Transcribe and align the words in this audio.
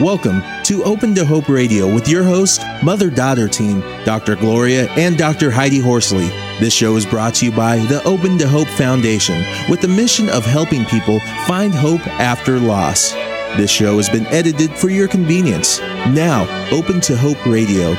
Welcome 0.00 0.40
to 0.62 0.82
Open 0.84 1.14
to 1.14 1.26
Hope 1.26 1.50
Radio 1.50 1.92
with 1.92 2.08
your 2.08 2.24
host, 2.24 2.62
mother 2.82 3.10
daughter 3.10 3.46
team, 3.48 3.80
Dr. 4.06 4.34
Gloria 4.34 4.88
and 4.92 5.18
Dr. 5.18 5.50
Heidi 5.50 5.78
Horsley. 5.78 6.28
This 6.58 6.72
show 6.72 6.96
is 6.96 7.04
brought 7.04 7.34
to 7.34 7.44
you 7.44 7.52
by 7.52 7.76
the 7.80 8.02
Open 8.04 8.38
to 8.38 8.48
Hope 8.48 8.66
Foundation 8.66 9.44
with 9.68 9.82
the 9.82 9.88
mission 9.88 10.30
of 10.30 10.46
helping 10.46 10.86
people 10.86 11.20
find 11.46 11.74
hope 11.74 12.00
after 12.06 12.58
loss. 12.58 13.12
This 13.58 13.70
show 13.70 13.98
has 13.98 14.08
been 14.08 14.24
edited 14.28 14.70
for 14.70 14.88
your 14.88 15.06
convenience. 15.06 15.80
Now, 15.80 16.44
Open 16.72 17.02
to 17.02 17.14
Hope 17.14 17.44
Radio. 17.44 17.90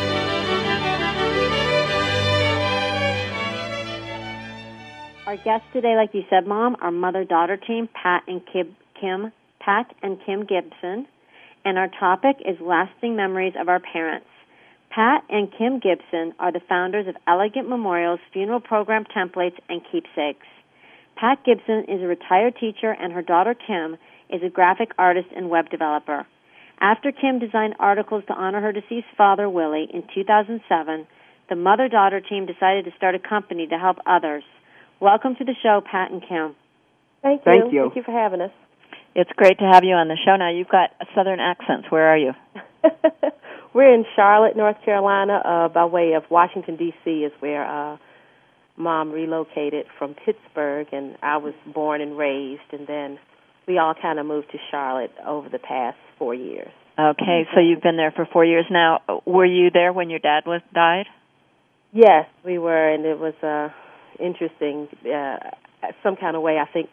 Our 5.28 5.38
guests 5.38 5.68
today, 5.72 5.96
like 5.96 6.16
you 6.16 6.24
said, 6.32 6.48
Mom, 6.48 6.78
our 6.82 6.90
mother 6.90 7.26
daughter 7.26 7.58
team, 7.58 7.88
Pat 7.94 8.24
and 8.28 8.42
Kim, 8.52 8.76
Kim, 9.00 9.32
Pat 9.60 9.94
and 10.02 10.18
Kim 10.26 10.46
Gibson 10.46 11.06
and 11.66 11.78
our 11.78 11.90
topic 12.00 12.38
is 12.46 12.60
lasting 12.60 13.16
memories 13.16 13.54
of 13.60 13.70
our 13.70 13.80
parents. 13.80 14.28
Pat 14.90 15.24
and 15.30 15.52
Kim 15.58 15.80
Gibson 15.80 16.34
are 16.40 16.52
the 16.52 16.60
founders 16.68 17.08
of 17.08 17.16
Elegant 17.28 17.70
Memorials 17.70 18.20
funeral 18.34 18.60
program 18.60 19.06
templates 19.06 19.58
and 19.70 19.82
keepsakes. 19.92 20.48
Pat 21.16 21.44
Gibson 21.46 21.86
is 21.88 22.02
a 22.02 22.08
retired 22.08 22.56
teacher, 22.60 22.92
and 22.92 23.14
her 23.14 23.22
daughter 23.22 23.54
Kim 23.56 23.98
is 24.30 24.42
a 24.44 24.50
graphic 24.50 24.92
artist 24.98 25.28
and 25.36 25.50
web 25.50 25.70
developer. 25.70 26.26
After 26.80 27.12
Kim 27.12 27.40
designed 27.40 27.76
articles 27.80 28.24
to 28.28 28.34
honor 28.34 28.60
her 28.60 28.72
deceased 28.72 29.08
father, 29.16 29.48
Willie, 29.48 29.88
in 29.94 30.04
2007, 30.14 31.08
the 31.48 31.56
mother 31.56 31.88
daughter 31.88 32.20
team 32.20 32.46
decided 32.46 32.86
to 32.86 32.92
start 32.98 33.14
a 33.14 33.20
company 33.20 33.68
to 33.68 33.78
help 33.78 33.98
others. 34.06 34.44
Welcome 35.00 35.36
to 35.36 35.46
the 35.46 35.56
show, 35.62 35.82
Pat 35.90 36.12
and 36.12 36.22
Kim. 36.22 36.56
Thank 37.22 37.42
you. 37.42 37.46
Thank 37.46 37.74
you. 37.74 37.82
Thank 37.84 37.96
you 37.98 38.04
for 38.04 38.12
having 38.12 38.42
us. 38.42 38.52
It's 39.14 39.32
great 39.36 39.60
to 39.60 39.66
have 39.66 39.84
you 39.84 39.94
on 39.96 40.08
the 40.08 40.18
show. 40.24 40.36
Now 40.36 40.52
you've 40.52 40.70
got 40.70 40.92
southern 41.16 41.40
accents. 41.40 41.88
Where 41.90 42.08
are 42.08 42.18
you? 42.18 42.34
We're 43.74 43.94
in 43.94 44.06
Charlotte, 44.16 44.56
North 44.58 44.78
Carolina, 44.84 45.42
uh, 45.44 45.68
by 45.70 45.86
way 45.86 46.14
of 46.14 46.24
Washington 46.30 46.76
D.C. 46.76 47.10
is 47.10 47.32
where 47.40 47.66
uh, 47.66 47.98
Mom 48.78 49.12
relocated 49.12 49.86
from 49.98 50.14
Pittsburgh, 50.26 50.88
and 50.92 51.18
I 51.22 51.38
was 51.38 51.54
born 51.74 52.02
and 52.02 52.18
raised, 52.18 52.74
and 52.74 52.86
then 52.86 53.18
we 53.68 53.78
all 53.78 53.94
kind 53.94 54.20
of 54.20 54.26
moved 54.26 54.52
to 54.52 54.58
Charlotte 54.70 55.14
over 55.26 55.48
the 55.48 55.60
past 55.60 55.98
four 56.18 56.34
years. 56.34 56.72
Okay, 57.00 57.48
so 57.54 57.62
you've 57.62 57.82
been 57.82 57.96
there 57.96 58.12
for 58.12 58.28
four 58.32 58.44
years 58.44 58.66
now. 58.70 59.00
Were 59.26 59.46
you 59.46 59.72
there 59.72 59.94
when 59.94 60.10
your 60.10 60.20
dad 60.20 60.44
was 60.46 60.62
died? 60.74 61.06
Yes, 61.94 62.28
we 62.44 62.58
were, 62.58 62.90
and 62.94 63.06
it 63.06 63.20
was 63.20 63.34
uh, 63.42 63.70
interesting. 64.22 64.90
Uh, 65.06 65.38
some 66.04 66.16
kind 66.18 66.36
of 66.36 66.42
way, 66.42 66.58
I 66.58 66.66
think 66.72 66.90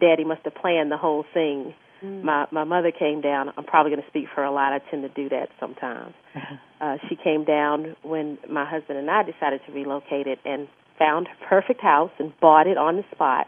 Daddy 0.00 0.24
must 0.24 0.42
have 0.44 0.54
planned 0.54 0.90
the 0.90 0.96
whole 0.96 1.24
thing. 1.34 1.74
Mm. 2.04 2.22
My 2.22 2.46
my 2.50 2.64
mother 2.64 2.90
came 2.90 3.20
down. 3.20 3.50
I'm 3.56 3.64
probably 3.64 3.90
going 3.90 4.02
to 4.02 4.08
speak 4.08 4.26
for 4.34 4.44
a 4.44 4.52
lot. 4.52 4.72
I 4.72 4.78
tend 4.90 5.02
to 5.02 5.08
do 5.08 5.28
that 5.30 5.48
sometimes. 5.60 6.14
Uh, 6.82 6.96
she 7.08 7.14
came 7.14 7.44
down 7.44 7.94
when 8.02 8.38
my 8.50 8.68
husband 8.68 8.98
and 8.98 9.08
I 9.08 9.22
decided 9.22 9.60
to 9.66 9.72
relocate 9.72 10.26
it 10.26 10.40
and 10.44 10.66
found 10.98 11.28
a 11.28 11.48
perfect 11.48 11.80
house 11.80 12.10
and 12.18 12.32
bought 12.40 12.66
it 12.66 12.76
on 12.76 12.96
the 12.96 13.04
spot. 13.14 13.46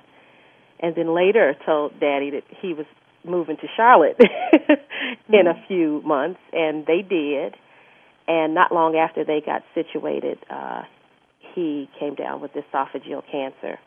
And 0.79 0.95
then 0.95 1.13
later 1.13 1.57
told 1.67 1.99
Daddy 1.99 2.31
that 2.31 2.45
he 2.63 2.75
was 2.75 2.87
moving 3.25 3.57
to 3.57 3.67
Charlotte 3.77 4.21
in 5.29 5.49
a 5.49 5.55
few 5.67 6.01
months, 6.05 6.39
and 6.53 6.87
they 6.87 7.03
did. 7.03 7.57
And 8.29 8.55
not 8.55 8.71
long 8.71 8.95
after 8.95 9.25
they 9.25 9.43
got 9.45 9.63
situated, 9.75 10.39
uh, 10.49 10.83
he 11.57 11.89
came 11.99 12.15
down 12.15 12.41
with 12.41 12.53
esophageal 12.53 13.23
cancer 13.31 13.81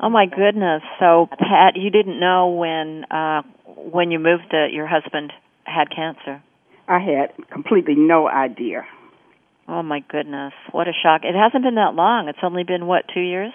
Oh 0.00 0.10
my 0.10 0.26
goodness! 0.26 0.82
So 0.98 1.28
Pat, 1.30 1.76
you 1.76 1.90
didn't 1.90 2.18
know 2.18 2.48
when 2.48 3.04
uh 3.10 3.42
when 3.66 4.10
you 4.10 4.18
moved 4.18 4.44
that 4.50 4.68
your 4.72 4.86
husband 4.86 5.32
had 5.64 5.88
cancer. 5.94 6.42
I 6.88 6.98
had 6.98 7.32
completely 7.50 7.94
no 7.96 8.28
idea. 8.28 8.84
Oh 9.66 9.82
my 9.82 10.00
goodness! 10.08 10.52
What 10.72 10.88
a 10.88 10.92
shock! 11.02 11.22
It 11.24 11.34
hasn't 11.34 11.64
been 11.64 11.76
that 11.76 11.94
long. 11.94 12.28
It's 12.28 12.38
only 12.42 12.64
been 12.64 12.86
what 12.86 13.04
two 13.12 13.20
years? 13.20 13.52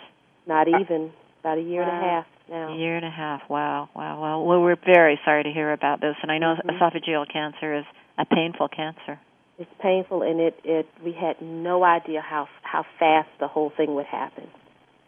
Not 0.48 0.68
even 0.68 1.12
about 1.42 1.58
a 1.58 1.62
year 1.62 1.84
wow. 1.84 1.90
and 1.90 2.06
a 2.06 2.10
half 2.10 2.26
now. 2.50 2.74
A 2.74 2.78
year 2.78 2.96
and 2.96 3.06
a 3.06 3.12
half. 3.12 3.42
Wow, 3.50 3.90
wow, 3.96 4.20
wow. 4.20 4.42
Well, 4.42 4.62
we're 4.62 4.76
very 4.84 5.20
sorry 5.24 5.44
to 5.44 5.52
hear 5.52 5.72
about 5.72 6.02
this, 6.02 6.16
and 6.22 6.32
I 6.32 6.38
know 6.40 6.56
mm-hmm. 6.56 6.70
esophageal 6.70 7.32
cancer 7.32 7.78
is 7.78 7.86
a 8.18 8.26
painful 8.26 8.70
cancer. 8.70 9.20
It's 9.60 9.70
painful, 9.82 10.24
and 10.24 10.40
it 10.40 10.60
it 10.64 10.88
we 11.04 11.12
had 11.14 11.42
no 11.42 11.84
idea 11.84 12.22
how 12.22 12.48
how 12.64 12.86
fast 12.98 13.30
the 13.40 13.48
whole 13.48 13.72
thing 13.76 13.94
would 13.96 14.06
happen. 14.06 14.48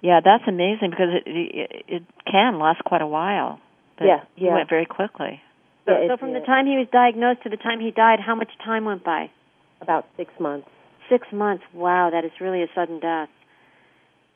Yeah, 0.01 0.19
that's 0.23 0.43
amazing 0.47 0.89
because 0.89 1.13
it 1.13 1.29
it, 1.29 1.85
it 1.87 2.03
can 2.29 2.59
last 2.59 2.83
quite 2.83 3.01
a 3.01 3.07
while. 3.07 3.59
But 3.97 4.05
yeah, 4.05 4.19
he 4.35 4.45
yeah. 4.45 4.55
went 4.55 4.69
very 4.69 4.85
quickly. 4.85 5.41
So, 5.85 5.93
yeah, 5.93 6.09
so 6.09 6.17
from 6.17 6.33
the 6.33 6.41
time 6.41 6.65
he 6.65 6.77
was 6.77 6.87
diagnosed 6.91 7.43
to 7.43 7.49
the 7.49 7.57
time 7.57 7.79
he 7.79 7.91
died, 7.91 8.19
how 8.19 8.35
much 8.35 8.49
time 8.63 8.85
went 8.85 9.03
by? 9.03 9.29
About 9.81 10.05
six 10.17 10.31
months. 10.39 10.67
Six 11.09 11.27
months. 11.33 11.63
Wow, 11.73 12.09
that 12.11 12.25
is 12.25 12.31
really 12.39 12.61
a 12.61 12.67
sudden 12.73 12.99
death. 12.99 13.29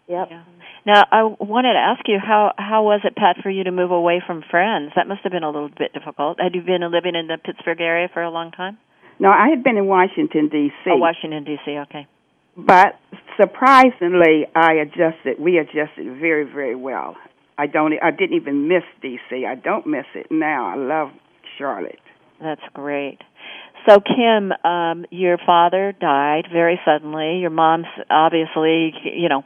Yep. 0.07 0.27
Yeah. 0.29 0.43
Now, 0.85 1.05
I 1.11 1.23
wanted 1.23 1.73
to 1.73 1.79
ask 1.79 2.01
you 2.07 2.19
how 2.21 2.53
how 2.57 2.83
was 2.83 3.01
it, 3.03 3.15
Pat, 3.15 3.37
for 3.41 3.49
you 3.49 3.63
to 3.63 3.71
move 3.71 3.89
away 3.89 4.21
from 4.25 4.43
friends? 4.49 4.91
That 4.95 5.07
must 5.07 5.21
have 5.23 5.31
been 5.31 5.43
a 5.43 5.49
little 5.49 5.69
bit 5.69 5.93
difficult. 5.93 6.39
Had 6.39 6.53
you 6.53 6.61
been 6.61 6.81
living 6.81 7.15
in 7.15 7.25
the 7.25 7.37
Pittsburgh 7.43 7.81
area 7.81 8.07
for 8.13 8.21
a 8.21 8.29
long 8.29 8.51
time? 8.51 8.77
No, 9.17 9.29
I 9.29 9.47
had 9.49 9.63
been 9.63 9.77
in 9.77 9.87
Washington 9.87 10.49
D.C. 10.49 10.91
Oh, 10.91 10.97
Washington 10.97 11.43
D.C. 11.43 11.71
Okay. 11.89 12.07
But 12.57 12.99
surprisingly, 13.39 14.45
I 14.55 14.73
adjusted. 14.75 15.39
We 15.39 15.57
adjusted 15.57 16.19
very, 16.19 16.43
very 16.43 16.75
well. 16.75 17.15
I 17.57 17.67
don't. 17.67 17.93
I 18.01 18.11
didn't 18.11 18.35
even 18.35 18.67
miss 18.67 18.83
DC. 19.03 19.45
I 19.45 19.55
don't 19.55 19.87
miss 19.87 20.05
it 20.13 20.27
now. 20.29 20.67
I 20.67 20.75
love 20.75 21.09
Charlotte. 21.57 21.99
That's 22.41 22.61
great. 22.73 23.19
So, 23.87 23.99
Kim, 23.99 24.51
um, 24.63 25.05
your 25.11 25.37
father 25.45 25.93
died 25.99 26.47
very 26.51 26.79
suddenly. 26.85 27.39
Your 27.39 27.51
mom's 27.51 27.85
obviously, 28.09 28.93
you 29.03 29.29
know, 29.29 29.43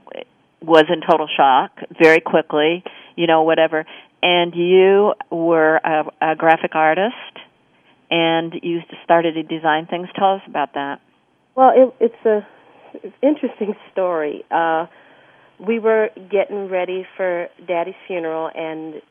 was 0.62 0.86
in 0.90 1.02
total 1.02 1.28
shock 1.36 1.72
very 2.02 2.22
quickly. 2.22 2.84
You 3.16 3.28
know, 3.28 3.44
whatever. 3.44 3.86
And 4.22 4.54
you 4.56 5.14
were 5.32 5.78
a, 5.78 6.32
a 6.32 6.36
graphic 6.36 6.76
artist, 6.76 7.16
and 8.12 8.54
you 8.62 8.82
started 9.04 9.34
to 9.34 9.44
design 9.44 9.88
things. 9.88 10.10
Tell 10.18 10.36
us 10.36 10.42
about 10.48 10.74
that. 10.74 11.00
Well, 11.56 11.72
it, 11.76 11.94
it's 12.06 12.26
a 12.26 12.46
interesting 13.22 13.76
story. 13.92 14.44
Uh, 14.52 14.88
we 15.60 15.80
were 15.80 16.10
getting 16.32 16.70
ready 16.70 17.06
for 17.18 17.48
Daddy's 17.68 17.96
funeral, 18.08 18.50
and 18.54 19.02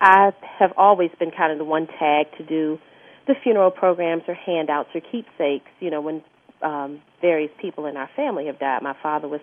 I 0.00 0.32
have 0.58 0.72
always 0.76 1.10
been 1.18 1.30
kind 1.30 1.52
of 1.52 1.58
the 1.58 1.64
one 1.64 1.86
tag 1.86 2.26
to 2.38 2.44
do 2.44 2.78
the 3.26 3.34
funeral 3.42 3.70
programs 3.70 4.24
or 4.28 4.34
handouts 4.34 4.90
or 4.94 5.00
keepsakes. 5.00 5.70
You 5.80 5.90
know, 5.90 6.00
when 6.00 6.22
um, 6.62 7.02
various 7.20 7.50
people 7.60 7.86
in 7.86 7.96
our 7.96 8.10
family 8.14 8.46
have 8.46 8.58
died. 8.58 8.82
My 8.82 8.96
father 9.02 9.28
was 9.28 9.40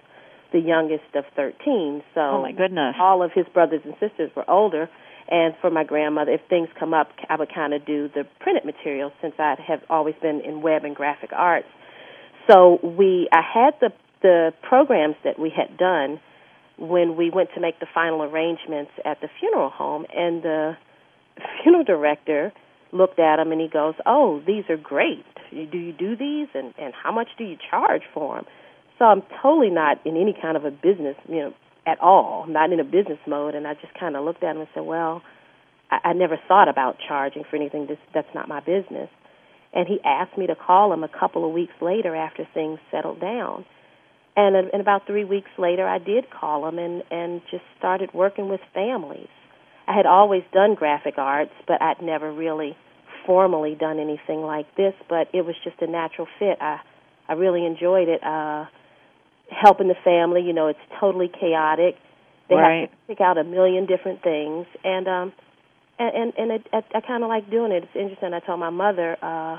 the 0.52 0.60
youngest 0.60 1.14
of 1.14 1.26
13, 1.36 2.02
so 2.16 2.22
oh 2.22 2.42
my 2.42 2.52
goodness. 2.52 2.96
all 3.00 3.22
of 3.22 3.32
his 3.34 3.46
brothers 3.54 3.82
and 3.86 3.94
sisters 4.00 4.32
were 4.36 4.50
older. 4.50 4.90
And 5.32 5.54
for 5.62 5.70
my 5.70 5.84
grandmother, 5.84 6.32
if 6.32 6.42
things 6.50 6.70
come 6.80 6.92
up, 6.92 7.10
I 7.30 7.36
would 7.36 7.54
kind 7.54 7.74
of 7.76 7.86
do 7.86 8.08
the 8.08 8.24
printed 8.40 8.66
material 8.66 9.12
since 9.22 9.36
I 9.38 9.56
have 9.68 9.82
always 9.88 10.16
been 10.22 10.42
in 10.42 10.62
web 10.64 10.86
and 10.86 10.96
graphic 10.96 11.30
arts 11.34 11.68
so 12.50 12.80
we 12.84 13.30
I 13.32 13.42
had 13.42 13.76
the 13.80 13.92
the 14.22 14.54
programs 14.64 15.16
that 15.24 15.40
we 15.40 15.50
had 15.50 15.78
done 15.78 16.20
when 16.78 17.16
we 17.16 17.30
went 17.30 17.50
to 17.56 17.62
make 17.62 17.80
the 17.80 17.88
final 17.94 18.24
arrangements 18.24 18.92
at 19.06 19.22
the 19.22 19.30
funeral 19.40 19.70
home 19.70 20.06
and 20.16 20.44
the 20.44 20.78
funeral 21.64 21.84
director 21.84 22.52
looked 22.92 23.20
at 23.20 23.38
them 23.38 23.52
and 23.52 23.62
he 23.62 23.68
goes, 23.68 23.94
"Oh, 24.06 24.42
these 24.46 24.64
are 24.70 24.78
great. 24.78 25.26
Do 25.52 25.78
you 25.78 25.94
do 25.94 26.16
these 26.16 26.48
and 26.54 26.74
and 26.78 26.94
how 26.94 27.12
much 27.12 27.28
do 27.38 27.44
you 27.44 27.58
charge 27.70 28.04
for 28.14 28.36
them?" 28.36 28.46
So 28.98 29.06
I'm 29.06 29.24
totally 29.42 29.70
not 29.70 30.06
in 30.06 30.18
any 30.18 30.34
kind 30.40 30.58
of 30.58 30.66
a 30.66 30.72
business, 30.72 31.16
you 31.30 31.38
know, 31.38 31.54
at 31.86 32.00
all. 32.02 32.44
I'm 32.46 32.54
not 32.54 32.74
in 32.74 32.80
a 32.80 32.84
business 32.84 33.20
mode 33.28 33.56
and 33.56 33.68
I 33.68 33.76
just 33.76 33.94
kind 33.98 34.16
of 34.16 34.26
looked 34.26 34.44
at 34.44 34.56
him 34.56 34.62
and 34.62 34.70
said, 34.74 34.84
"Well, 34.84 35.22
I, 35.92 36.00
I 36.10 36.14
never 36.14 36.38
thought 36.48 36.68
about 36.68 36.98
charging 37.08 37.44
for 37.44 37.56
anything. 37.58 37.86
This 37.88 38.00
that's 38.14 38.34
not 38.34 38.48
my 38.48 38.60
business." 38.60 39.10
And 39.74 39.88
he 39.88 40.00
asked 40.04 40.38
me 40.38 40.48
to 40.48 40.56
call 40.56 40.92
him 40.94 41.04
a 41.04 41.08
couple 41.08 41.46
of 41.46 41.52
weeks 41.54 41.74
later 41.82 42.16
after 42.16 42.48
things 42.54 42.80
settled 42.92 43.20
down. 43.20 43.66
And, 44.36 44.56
and 44.56 44.82
about 44.82 45.06
three 45.06 45.26
weeks 45.26 45.50
later, 45.58 45.88
I 45.88 45.98
did 45.98 46.30
call 46.30 46.68
him 46.68 46.80
and 46.80 47.04
and 47.12 47.42
just 47.52 47.64
started 47.78 48.14
working 48.14 48.50
with 48.50 48.62
families. 48.74 49.28
I 49.88 49.96
had 49.96 50.06
always 50.06 50.44
done 50.54 50.76
graphic 50.76 51.18
arts, 51.18 51.52
but 51.68 51.82
I'd 51.82 52.02
never 52.02 52.32
really 52.32 52.78
formally 53.26 53.76
done 53.76 54.00
anything 54.00 54.42
like 54.42 54.74
this. 54.76 54.94
But 55.10 55.28
it 55.34 55.46
was 55.46 55.56
just 55.64 55.82
a 55.82 55.88
natural 55.88 56.28
fit. 56.40 56.58
I 56.62 56.80
I 57.28 57.34
really 57.34 57.66
enjoyed 57.66 58.08
it. 58.08 58.24
Uh, 58.24 58.66
helping 59.52 59.88
the 59.88 59.96
family, 60.04 60.42
you 60.42 60.54
know, 60.54 60.68
it's 60.68 60.80
totally 61.00 61.28
chaotic. 61.28 61.96
They 62.50 62.56
right. 62.56 62.82
have 62.82 62.92
to 62.92 62.98
pick 63.08 63.22
out 63.22 63.38
a 63.38 63.44
million 63.44 63.86
different 63.86 64.24
things, 64.24 64.66
and 64.84 65.08
um, 65.08 65.34
and 66.00 66.16
and, 66.16 66.34
and 66.38 66.52
it, 66.52 66.68
I, 66.74 66.98
I 66.98 67.02
kind 67.02 67.24
of 67.24 67.30
like 67.30 67.50
doing 67.52 67.72
it. 67.72 67.84
It's 67.84 67.96
interesting. 67.96 68.34
I 68.34 68.40
told 68.40 68.60
my 68.60 68.70
mother 68.70 69.18
uh, 69.22 69.58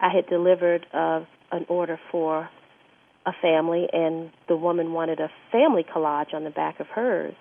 I 0.00 0.08
had 0.14 0.26
delivered 0.28 0.86
uh, 0.92 1.20
an 1.52 1.66
order 1.68 1.98
for 2.10 2.48
a 3.26 3.32
family, 3.40 3.86
and 3.92 4.30
the 4.48 4.56
woman 4.56 4.92
wanted 4.92 5.20
a 5.20 5.28
family 5.52 5.84
collage 5.84 6.34
on 6.34 6.44
the 6.44 6.50
back 6.50 6.80
of 6.80 6.86
hers. 6.88 7.34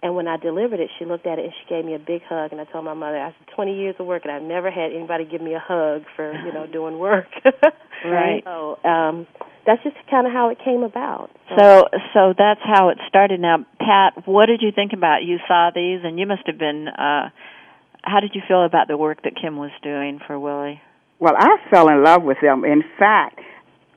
And 0.00 0.14
when 0.14 0.28
I 0.28 0.36
delivered 0.36 0.78
it, 0.78 0.90
she 0.98 1.04
looked 1.04 1.26
at 1.26 1.40
it 1.40 1.44
and 1.46 1.52
she 1.60 1.74
gave 1.74 1.84
me 1.84 1.94
a 1.94 1.98
big 1.98 2.22
hug. 2.22 2.52
And 2.52 2.60
I 2.60 2.64
told 2.64 2.84
my 2.84 2.94
mother, 2.94 3.16
after 3.16 3.44
20 3.56 3.74
years 3.76 3.96
of 3.98 4.06
work, 4.06 4.22
and 4.24 4.32
I've 4.32 4.42
never 4.42 4.70
had 4.70 4.92
anybody 4.92 5.24
give 5.24 5.42
me 5.42 5.54
a 5.54 5.58
hug 5.58 6.02
for 6.14 6.32
you 6.32 6.52
know 6.52 6.66
doing 6.72 6.98
work. 6.98 7.28
Right. 8.04 8.44
So 8.44 8.78
um, 8.84 9.26
that's 9.66 9.82
just 9.82 9.96
kind 10.08 10.24
of 10.24 10.32
how 10.32 10.50
it 10.50 10.58
came 10.64 10.84
about. 10.84 11.30
So 11.58 11.86
so 12.14 12.32
that's 12.38 12.60
how 12.62 12.90
it 12.90 12.98
started. 13.08 13.40
Now, 13.40 13.66
Pat, 13.80 14.24
what 14.24 14.46
did 14.46 14.62
you 14.62 14.70
think 14.70 14.92
about? 14.92 15.24
You 15.24 15.38
saw 15.48 15.70
these, 15.74 16.02
and 16.04 16.16
you 16.16 16.24
must 16.24 16.46
have 16.46 16.58
been. 16.58 16.86
uh 16.86 17.30
How 18.02 18.20
did 18.20 18.32
you 18.34 18.42
feel 18.46 18.64
about 18.64 18.88
the 18.88 18.96
work 18.96 19.22
that 19.24 19.32
Kim 19.40 19.56
was 19.56 19.70
doing 19.82 20.20
for 20.26 20.38
Willie? 20.38 20.80
Well, 21.18 21.34
I 21.36 21.56
fell 21.70 21.88
in 21.88 22.04
love 22.04 22.22
with 22.22 22.38
them. 22.40 22.64
In 22.64 22.82
fact, 22.98 23.40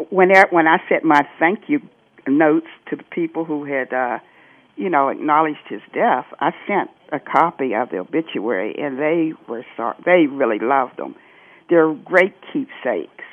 when 0.10 0.36
I, 0.36 0.46
when 0.50 0.68
I 0.68 0.78
sent 0.90 1.04
my 1.04 1.22
thank 1.40 1.62
you 1.68 1.82
notes 2.28 2.68
to 2.90 2.96
the 2.96 3.04
people 3.04 3.46
who 3.46 3.66
had, 3.66 3.94
uh, 3.94 4.20
you 4.76 4.90
know, 4.90 5.10
acknowledged 5.10 5.68
his 5.70 5.82
death, 5.94 6.26
I 6.40 6.52
sent 6.68 6.90
a 7.12 7.20
copy 7.20 7.76
of 7.76 7.90
the 7.90 7.98
obituary, 7.98 8.76
and 8.78 8.98
they 8.98 9.34
were 9.48 9.66
sorry. 9.78 9.98
They 10.06 10.28
really 10.28 10.60
loved 10.60 10.98
them. 10.98 11.16
They're 11.70 11.94
great 11.94 12.34
keepsakes. 12.52 13.24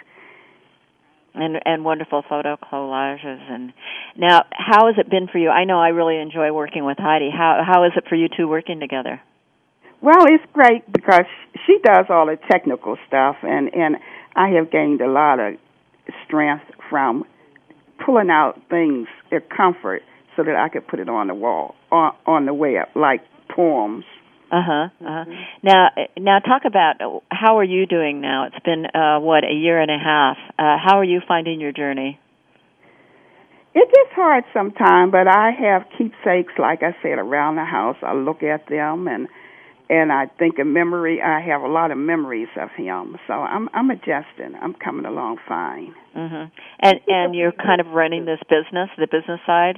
And 1.34 1.60
and 1.64 1.84
wonderful 1.84 2.24
photo 2.28 2.56
collages. 2.56 3.50
And 3.50 3.72
now, 4.16 4.44
how 4.50 4.86
has 4.86 4.96
it 4.98 5.08
been 5.08 5.28
for 5.28 5.38
you? 5.38 5.50
I 5.50 5.64
know 5.64 5.78
I 5.78 5.88
really 5.88 6.16
enjoy 6.16 6.52
working 6.52 6.84
with 6.84 6.98
Heidi. 6.98 7.30
How 7.30 7.62
how 7.64 7.84
is 7.84 7.92
it 7.96 8.04
for 8.08 8.16
you 8.16 8.28
two 8.34 8.48
working 8.48 8.80
together? 8.80 9.20
Well, 10.00 10.26
it's 10.26 10.44
great 10.52 10.90
because 10.92 11.26
she 11.66 11.78
does 11.82 12.06
all 12.08 12.26
the 12.26 12.38
technical 12.50 12.96
stuff, 13.06 13.36
and 13.42 13.74
and 13.74 13.96
I 14.36 14.50
have 14.50 14.70
gained 14.70 15.00
a 15.00 15.10
lot 15.10 15.40
of 15.40 15.54
strength 16.26 16.64
from 16.88 17.24
pulling 18.04 18.30
out 18.30 18.60
things, 18.70 19.08
their 19.30 19.40
comfort, 19.40 20.02
so 20.36 20.44
that 20.44 20.54
I 20.54 20.68
could 20.68 20.86
put 20.86 21.00
it 21.00 21.08
on 21.08 21.26
the 21.26 21.34
wall, 21.34 21.74
on 21.90 22.14
on 22.26 22.46
the 22.46 22.54
web, 22.54 22.88
like 22.94 23.22
poems. 23.54 24.04
Uh 24.50 24.62
huh. 24.64 24.88
Uh-huh. 25.04 25.24
Now, 25.62 25.88
now 26.16 26.38
talk 26.38 26.62
about 26.64 27.22
how 27.30 27.58
are 27.58 27.64
you 27.64 27.86
doing 27.86 28.20
now? 28.22 28.46
It's 28.46 28.64
been 28.64 28.86
uh, 28.86 29.20
what 29.20 29.44
a 29.44 29.52
year 29.52 29.80
and 29.80 29.90
a 29.90 29.98
half. 29.98 30.36
Uh, 30.58 30.78
how 30.82 30.98
are 30.98 31.04
you 31.04 31.20
finding 31.26 31.60
your 31.60 31.72
journey? 31.72 32.18
It 33.74 33.88
gets 33.88 34.14
hard 34.14 34.44
sometimes, 34.54 35.12
but 35.12 35.28
I 35.28 35.50
have 35.50 35.82
keepsakes, 35.98 36.54
like 36.58 36.82
I 36.82 36.96
said, 37.02 37.18
around 37.18 37.56
the 37.56 37.64
house. 37.64 37.96
I 38.02 38.14
look 38.14 38.42
at 38.42 38.66
them 38.68 39.06
and 39.06 39.28
and 39.90 40.12
I 40.12 40.26
think 40.38 40.58
of 40.58 40.66
memory. 40.66 41.20
I 41.22 41.40
have 41.40 41.62
a 41.62 41.68
lot 41.68 41.90
of 41.90 41.98
memories 41.98 42.48
of 42.60 42.70
him, 42.76 43.16
so 43.26 43.32
I'm 43.34 43.68
I'm 43.72 43.90
adjusting. 43.90 44.54
I'm 44.60 44.74
coming 44.74 45.06
along 45.06 45.38
fine. 45.46 45.94
Mm-hmm. 46.16 46.50
And 46.80 47.00
and 47.06 47.34
you're 47.34 47.52
kind 47.52 47.80
of 47.80 47.88
running 47.88 48.24
this 48.24 48.40
business, 48.48 48.90
the 48.98 49.06
business 49.06 49.40
side. 49.46 49.76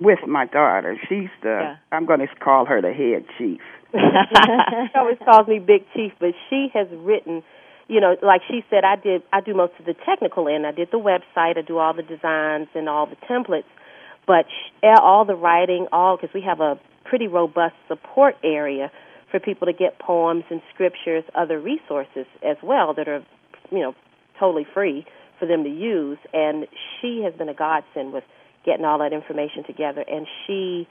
With 0.00 0.20
my 0.26 0.46
daughter, 0.46 0.96
she's 1.08 1.28
the. 1.42 1.58
Yeah. 1.60 1.76
I'm 1.90 2.06
going 2.06 2.20
to 2.20 2.28
call 2.42 2.66
her 2.66 2.80
the 2.80 2.92
head 2.92 3.24
chief. 3.36 3.60
she 3.92 4.90
always 4.94 5.18
calls 5.24 5.48
me 5.48 5.58
Big 5.58 5.82
Chief, 5.94 6.12
but 6.20 6.34
she 6.50 6.68
has 6.74 6.86
written, 6.92 7.42
you 7.88 8.00
know, 8.00 8.16
like 8.22 8.42
she 8.48 8.62
said, 8.70 8.84
I 8.84 8.96
did. 8.96 9.22
I 9.32 9.40
do 9.40 9.54
most 9.54 9.72
of 9.78 9.86
the 9.86 9.94
technical 10.06 10.46
end. 10.46 10.66
I 10.66 10.72
did 10.72 10.88
the 10.92 10.98
website. 10.98 11.58
I 11.58 11.62
do 11.66 11.78
all 11.78 11.94
the 11.94 12.02
designs 12.02 12.68
and 12.74 12.88
all 12.88 13.06
the 13.06 13.16
templates, 13.26 13.64
but 14.28 14.44
all 14.84 15.24
the 15.24 15.34
writing, 15.34 15.88
all 15.90 16.16
because 16.16 16.32
we 16.34 16.42
have 16.42 16.60
a 16.60 16.78
pretty 17.04 17.26
robust 17.26 17.74
support 17.88 18.36
area 18.44 18.92
for 19.30 19.40
people 19.40 19.66
to 19.66 19.72
get 19.72 19.98
poems 19.98 20.44
and 20.50 20.60
scriptures, 20.72 21.24
other 21.34 21.58
resources 21.58 22.26
as 22.46 22.58
well 22.62 22.94
that 22.94 23.08
are, 23.08 23.24
you 23.72 23.80
know, 23.80 23.94
totally 24.38 24.66
free 24.72 25.04
for 25.40 25.46
them 25.46 25.64
to 25.64 25.70
use. 25.70 26.18
And 26.34 26.66
she 27.00 27.22
has 27.24 27.34
been 27.34 27.48
a 27.48 27.54
godsend 27.54 28.12
with 28.12 28.24
getting 28.64 28.84
all 28.84 28.98
that 28.98 29.14
information 29.14 29.64
together, 29.66 30.04
and 30.06 30.26
she 30.46 30.86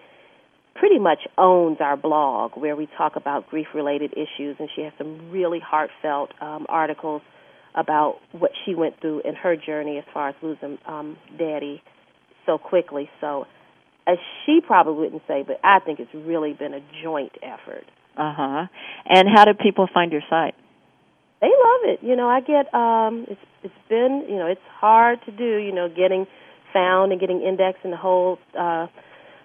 pretty 0.73 0.99
much 0.99 1.19
owns 1.37 1.77
our 1.79 1.97
blog 1.97 2.51
where 2.55 2.75
we 2.75 2.87
talk 2.97 3.15
about 3.15 3.47
grief 3.49 3.67
related 3.73 4.13
issues 4.13 4.55
and 4.59 4.69
she 4.75 4.81
has 4.81 4.93
some 4.97 5.31
really 5.31 5.59
heartfelt 5.59 6.31
um, 6.39 6.67
articles 6.69 7.23
about 7.73 8.19
what 8.31 8.51
she 8.63 8.75
went 8.75 8.99
through 9.01 9.19
in 9.21 9.33
her 9.33 9.55
journey 9.55 9.97
as 9.97 10.03
far 10.13 10.29
as 10.29 10.35
losing 10.43 10.77
um, 10.85 11.17
daddy 11.35 11.81
so 12.47 12.57
quickly 12.57 13.07
so 13.21 13.45
as 14.07 14.17
she 14.45 14.59
probably 14.65 14.95
wouldn't 14.95 15.21
say 15.27 15.43
but 15.45 15.59
i 15.63 15.77
think 15.79 15.99
it's 15.99 16.13
really 16.15 16.53
been 16.53 16.73
a 16.73 16.81
joint 17.03 17.33
effort 17.43 17.85
Uh-huh. 18.17 18.65
And 19.05 19.27
how 19.29 19.45
do 19.45 19.53
people 19.53 19.87
find 19.93 20.11
your 20.11 20.23
site? 20.29 20.55
they 21.39 21.47
love 21.69 21.81
it 21.93 21.99
you 22.01 22.15
know 22.15 22.27
i 22.27 22.41
get 22.41 22.73
um 22.73 23.25
it's 23.29 23.45
it's 23.61 23.81
been 23.89 24.25
you 24.27 24.37
know 24.37 24.47
it's 24.47 24.67
hard 24.79 25.19
to 25.25 25.31
do 25.31 25.57
you 25.57 25.71
know 25.71 25.87
getting 25.87 26.25
found 26.73 27.11
and 27.11 27.21
getting 27.21 27.43
indexed 27.43 27.83
and 27.83 27.93
the 27.93 27.97
whole 27.97 28.39
uh 28.57 28.87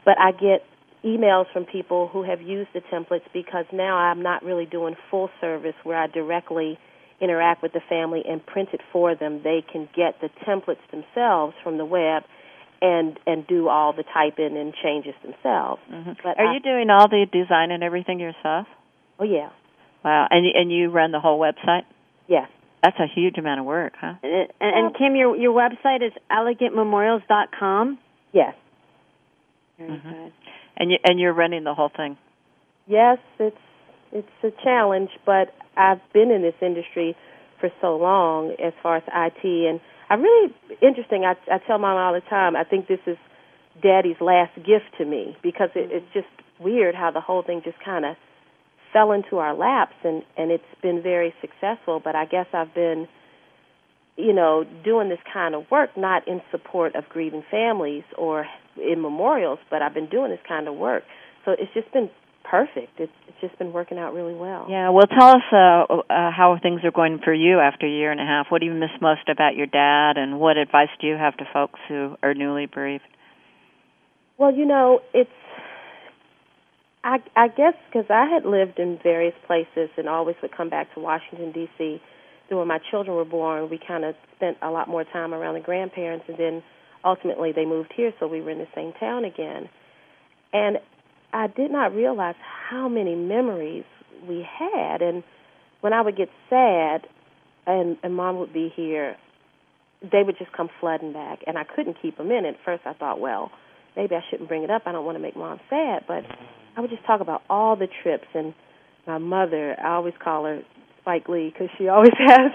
but 0.07 0.17
i 0.19 0.33
get 0.33 0.65
emails 1.05 1.47
from 1.53 1.65
people 1.65 2.09
who 2.13 2.23
have 2.23 2.41
used 2.41 2.71
the 2.75 2.81
templates 2.93 3.27
because 3.35 3.65
now 3.73 3.97
I'm 3.97 4.23
not 4.23 4.45
really 4.45 4.67
doing 4.67 4.95
full 5.11 5.31
service 5.41 5.75
where 5.83 5.99
I 5.99 6.07
directly 6.07 6.79
interact 7.21 7.63
with 7.63 7.73
the 7.73 7.81
family 7.89 8.23
and 8.29 8.45
print 8.45 8.69
it 8.73 8.81
for 8.93 9.15
them. 9.15 9.41
They 9.43 9.65
can 9.71 9.89
get 9.95 10.21
the 10.21 10.31
templates 10.47 10.85
themselves 10.91 11.55
from 11.63 11.77
the 11.77 11.85
web 11.85 12.23
and 12.83 13.19
and 13.27 13.47
do 13.47 13.69
all 13.69 13.93
the 13.95 14.03
typing 14.03 14.57
and 14.59 14.75
changes 14.83 15.15
themselves. 15.23 15.81
Mhm. 15.91 16.17
But 16.23 16.39
Are 16.39 16.47
I- 16.49 16.53
you 16.55 16.61
doing 16.61 16.91
all 16.91 17.09
the 17.09 17.25
design 17.33 17.71
and 17.71 17.83
everything 17.83 18.19
yourself? 18.21 18.67
Oh 19.19 19.25
yeah. 19.25 19.49
Wow. 20.05 20.27
And 20.31 20.45
y- 20.45 20.53
and 20.55 20.71
you 20.73 20.91
run 20.91 21.13
the 21.13 21.21
whole 21.21 21.39
website? 21.39 21.85
Yes. 22.27 22.49
That's 22.83 22.99
a 22.99 23.07
huge 23.07 23.39
amount 23.39 23.61
of 23.61 23.67
work, 23.67 23.95
huh? 23.97 24.15
And, 24.25 24.49
and, 24.61 24.75
and 24.87 24.95
Kim, 24.97 25.15
your 25.15 25.37
your 25.37 25.53
website 25.55 26.03
is 26.03 26.13
elegantmemorials.com. 26.31 27.99
Yes. 28.33 28.55
Very 29.79 29.91
Mhm. 29.91 30.03
good. 30.03 30.33
And 30.77 30.91
you 30.91 30.99
and 31.05 31.21
you're 31.21 31.33
running 31.33 31.65
the 31.65 31.75
whole 31.75 31.91
thing. 31.91 32.17
Yes, 32.87 33.19
it's 33.39 33.57
it's 34.13 34.45
a 34.45 34.51
challenge, 34.63 35.11
but 35.25 35.55
I've 35.77 36.01
been 36.13 36.31
in 36.31 36.43
this 36.43 36.61
industry 36.61 37.15
for 37.59 37.71
so 37.81 37.97
long 37.97 38.53
as 38.59 38.75
far 38.83 38.97
as 38.97 39.03
IT, 39.09 39.67
and 39.69 39.81
I 40.13 40.17
really 40.17 40.55
interesting. 40.83 41.25
I, 41.25 41.37
I 41.51 41.57
tell 41.67 41.79
mom 41.79 41.97
all 41.97 42.13
the 42.13 42.21
time. 42.21 42.55
I 42.55 42.65
think 42.65 42.87
this 42.87 43.01
is 43.07 43.17
Daddy's 43.83 44.21
last 44.21 44.55
gift 44.57 44.93
to 44.99 45.07
me 45.07 45.35
because 45.43 45.71
it, 45.75 45.89
it's 45.91 46.13
just 46.13 46.27
weird 46.61 46.95
how 46.95 47.11
the 47.11 47.23
whole 47.23 47.43
thing 47.43 47.63
just 47.65 47.79
kind 47.83 48.05
of 48.05 48.17
fell 48.93 49.13
into 49.13 49.39
our 49.39 49.55
laps, 49.55 49.95
and 50.05 50.23
and 50.37 50.51
it's 50.51 50.69
been 50.83 51.03
very 51.03 51.33
successful. 51.41 51.99
But 52.05 52.15
I 52.15 52.27
guess 52.27 52.45
I've 52.53 52.75
been, 52.75 53.09
you 54.19 54.35
know, 54.35 54.67
doing 54.85 55.09
this 55.09 55.19
kind 55.33 55.55
of 55.55 55.65
work 55.71 55.97
not 55.97 56.29
in 56.29 56.43
support 56.51 56.95
of 56.95 57.09
grieving 57.09 57.43
families 57.51 58.05
or 58.19 58.45
in 58.77 59.01
memorials, 59.01 59.61
but 59.71 59.81
I've 59.81 59.95
been 59.95 60.11
doing 60.11 60.31
this 60.31 60.45
kind 60.47 60.69
of 60.69 60.75
work. 60.75 61.05
So 61.47 61.53
it's 61.53 61.73
just 61.73 61.91
been 61.95 62.11
perfect. 62.53 63.01
It's 63.01 63.13
it's 63.27 63.41
just 63.41 63.59
been 63.59 63.73
working 63.73 63.99
out 63.99 64.13
really 64.13 64.35
well. 64.35 64.67
Yeah. 64.69 64.91
Well, 64.91 65.07
tell 65.07 65.31
us 65.31 65.43
uh, 65.51 65.85
uh, 65.89 66.31
how 66.31 66.59
things 66.63 66.83
are 66.85 66.91
going 66.91 67.19
for 67.25 67.33
you 67.33 67.59
after 67.59 67.87
a 67.87 67.91
year 67.91 68.13
and 68.13 68.21
a 68.21 68.25
half. 68.25 68.47
What 68.51 68.61
do 68.61 68.67
you 68.67 68.75
miss 68.75 68.91
most 69.01 69.27
about 69.31 69.57
your 69.57 69.67
dad, 69.67 70.19
and 70.19 70.39
what 70.39 70.59
advice 70.59 70.91
do 71.01 71.07
you 71.07 71.15
have 71.15 71.35
to 71.39 71.45
folks 71.51 71.81
who 71.89 72.15
are 72.23 72.35
newly 72.35 72.67
bereaved? 72.67 73.05
Well, 74.37 74.55
you 74.55 74.67
know, 74.67 75.01
it's 75.15 75.31
I 77.03 77.21
I 77.35 77.49
guess 77.49 77.75
because 77.89 78.11
I 78.11 78.27
had 78.27 78.45
lived 78.45 78.79
in 78.79 78.99
various 79.03 79.35
places 79.47 79.89
and 79.97 80.07
always 80.07 80.37
would 80.43 80.55
come 80.55 80.69
back 80.69 80.93
to 80.93 81.01
Washington 81.01 81.53
D.C. 81.53 82.03
Then 82.51 82.59
when 82.59 82.69
my 82.69 82.81
children 82.91 83.17
were 83.17 83.25
born, 83.25 83.71
we 83.71 83.79
kind 83.79 84.05
of 84.05 84.15
spent 84.37 84.59
a 84.61 84.71
lot 84.71 84.89
more 84.89 85.05
time 85.05 85.33
around 85.33 85.55
the 85.55 85.61
grandparents, 85.61 86.27
and 86.29 86.37
then 86.37 86.63
ultimately 87.03 87.53
they 87.53 87.65
moved 87.65 87.95
here, 87.97 88.13
so 88.21 88.29
we 88.29 88.43
were 88.43 88.51
in 88.51 88.59
the 88.59 88.69
same 88.75 88.93
town 89.01 89.25
again. 89.25 89.71
And 90.53 90.77
I 91.33 91.47
did 91.47 91.71
not 91.71 91.95
realize 91.95 92.35
how 92.69 92.89
many 92.89 93.15
memories 93.15 93.85
we 94.29 94.47
had, 94.59 95.03
and 95.03 95.23
when 95.81 95.93
I 95.93 96.03
would 96.03 96.17
get 96.17 96.29
sad, 96.51 97.07
and 97.67 97.97
and 98.03 98.15
mom 98.15 98.39
would 98.39 98.53
be 98.53 98.73
here, 98.75 99.17
they 100.03 100.23
would 100.23 100.37
just 100.39 100.53
come 100.53 100.69
flooding 100.81 101.13
back, 101.13 101.41
and 101.47 101.57
I 101.57 101.65
couldn't 101.65 101.97
keep 102.03 102.19
them 102.19 102.31
in. 102.31 102.45
At 102.45 102.57
first, 102.65 102.83
I 102.87 102.93
thought, 102.93 103.21
well, 103.21 103.51
maybe 103.97 104.15
I 104.15 104.21
shouldn't 104.31 104.49
bring 104.49 104.63
it 104.63 104.71
up. 104.71 104.83
I 104.87 104.93
don't 104.93 105.05
want 105.05 105.17
to 105.17 105.23
make 105.23 105.37
mom 105.37 105.61
sad, 105.71 106.05
but 106.07 106.25
I 106.77 106.81
would 106.81 106.91
just 106.91 107.05
talk 107.05 107.21
about 107.21 107.43
all 107.49 107.77
the 107.77 107.89
trips 108.03 108.27
and 108.35 108.55
my 109.07 109.19
mother. 109.19 109.77
I 109.81 109.95
always 109.95 110.15
call 110.23 110.45
her 110.45 110.63
Spike 111.01 111.29
Lee 111.29 111.53
because 111.53 111.69
she 111.79 111.89
always 111.89 112.13
has 112.19 112.53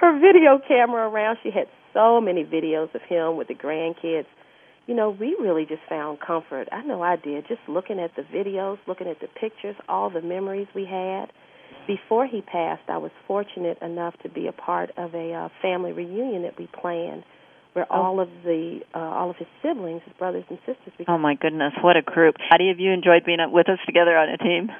her 0.00 0.20
video 0.20 0.60
camera 0.66 1.08
around. 1.08 1.38
She 1.42 1.50
had 1.50 1.66
so 1.92 2.20
many 2.20 2.44
videos 2.44 2.94
of 2.94 3.02
him 3.02 3.36
with 3.36 3.48
the 3.48 3.54
grandkids. 3.54 4.26
You 4.86 4.94
know, 4.94 5.10
we 5.10 5.36
really 5.40 5.64
just 5.64 5.82
found 5.88 6.18
comfort. 6.20 6.68
I 6.72 6.82
know 6.82 7.02
I 7.02 7.16
did. 7.16 7.46
Just 7.46 7.60
looking 7.68 8.00
at 8.00 8.10
the 8.16 8.22
videos, 8.22 8.78
looking 8.86 9.06
at 9.06 9.20
the 9.20 9.28
pictures, 9.28 9.76
all 9.88 10.10
the 10.10 10.22
memories 10.22 10.66
we 10.74 10.84
had. 10.84 11.26
Before 11.86 12.26
he 12.26 12.42
passed, 12.42 12.82
I 12.88 12.98
was 12.98 13.10
fortunate 13.26 13.78
enough 13.80 14.14
to 14.22 14.28
be 14.28 14.46
a 14.46 14.52
part 14.52 14.90
of 14.96 15.14
a 15.14 15.32
uh, 15.32 15.48
family 15.60 15.92
reunion 15.92 16.42
that 16.42 16.58
we 16.58 16.68
planned, 16.80 17.24
where 17.72 17.90
all 17.90 18.20
of 18.20 18.28
the 18.44 18.80
uh, 18.94 18.98
all 18.98 19.30
of 19.30 19.36
his 19.36 19.48
siblings, 19.62 20.02
his 20.04 20.12
brothers 20.18 20.44
and 20.48 20.58
sisters, 20.60 20.92
became 20.98 21.14
Oh 21.14 21.18
my 21.18 21.34
goodness, 21.34 21.72
what 21.82 21.96
a 21.96 22.02
group! 22.02 22.36
How 22.50 22.56
do 22.56 22.64
you 22.64 22.70
have 22.70 22.78
you 22.78 22.92
enjoyed 22.92 23.24
being 23.24 23.38
with 23.50 23.68
us 23.68 23.78
together 23.86 24.16
on 24.16 24.28
a 24.28 24.36
team? 24.36 24.70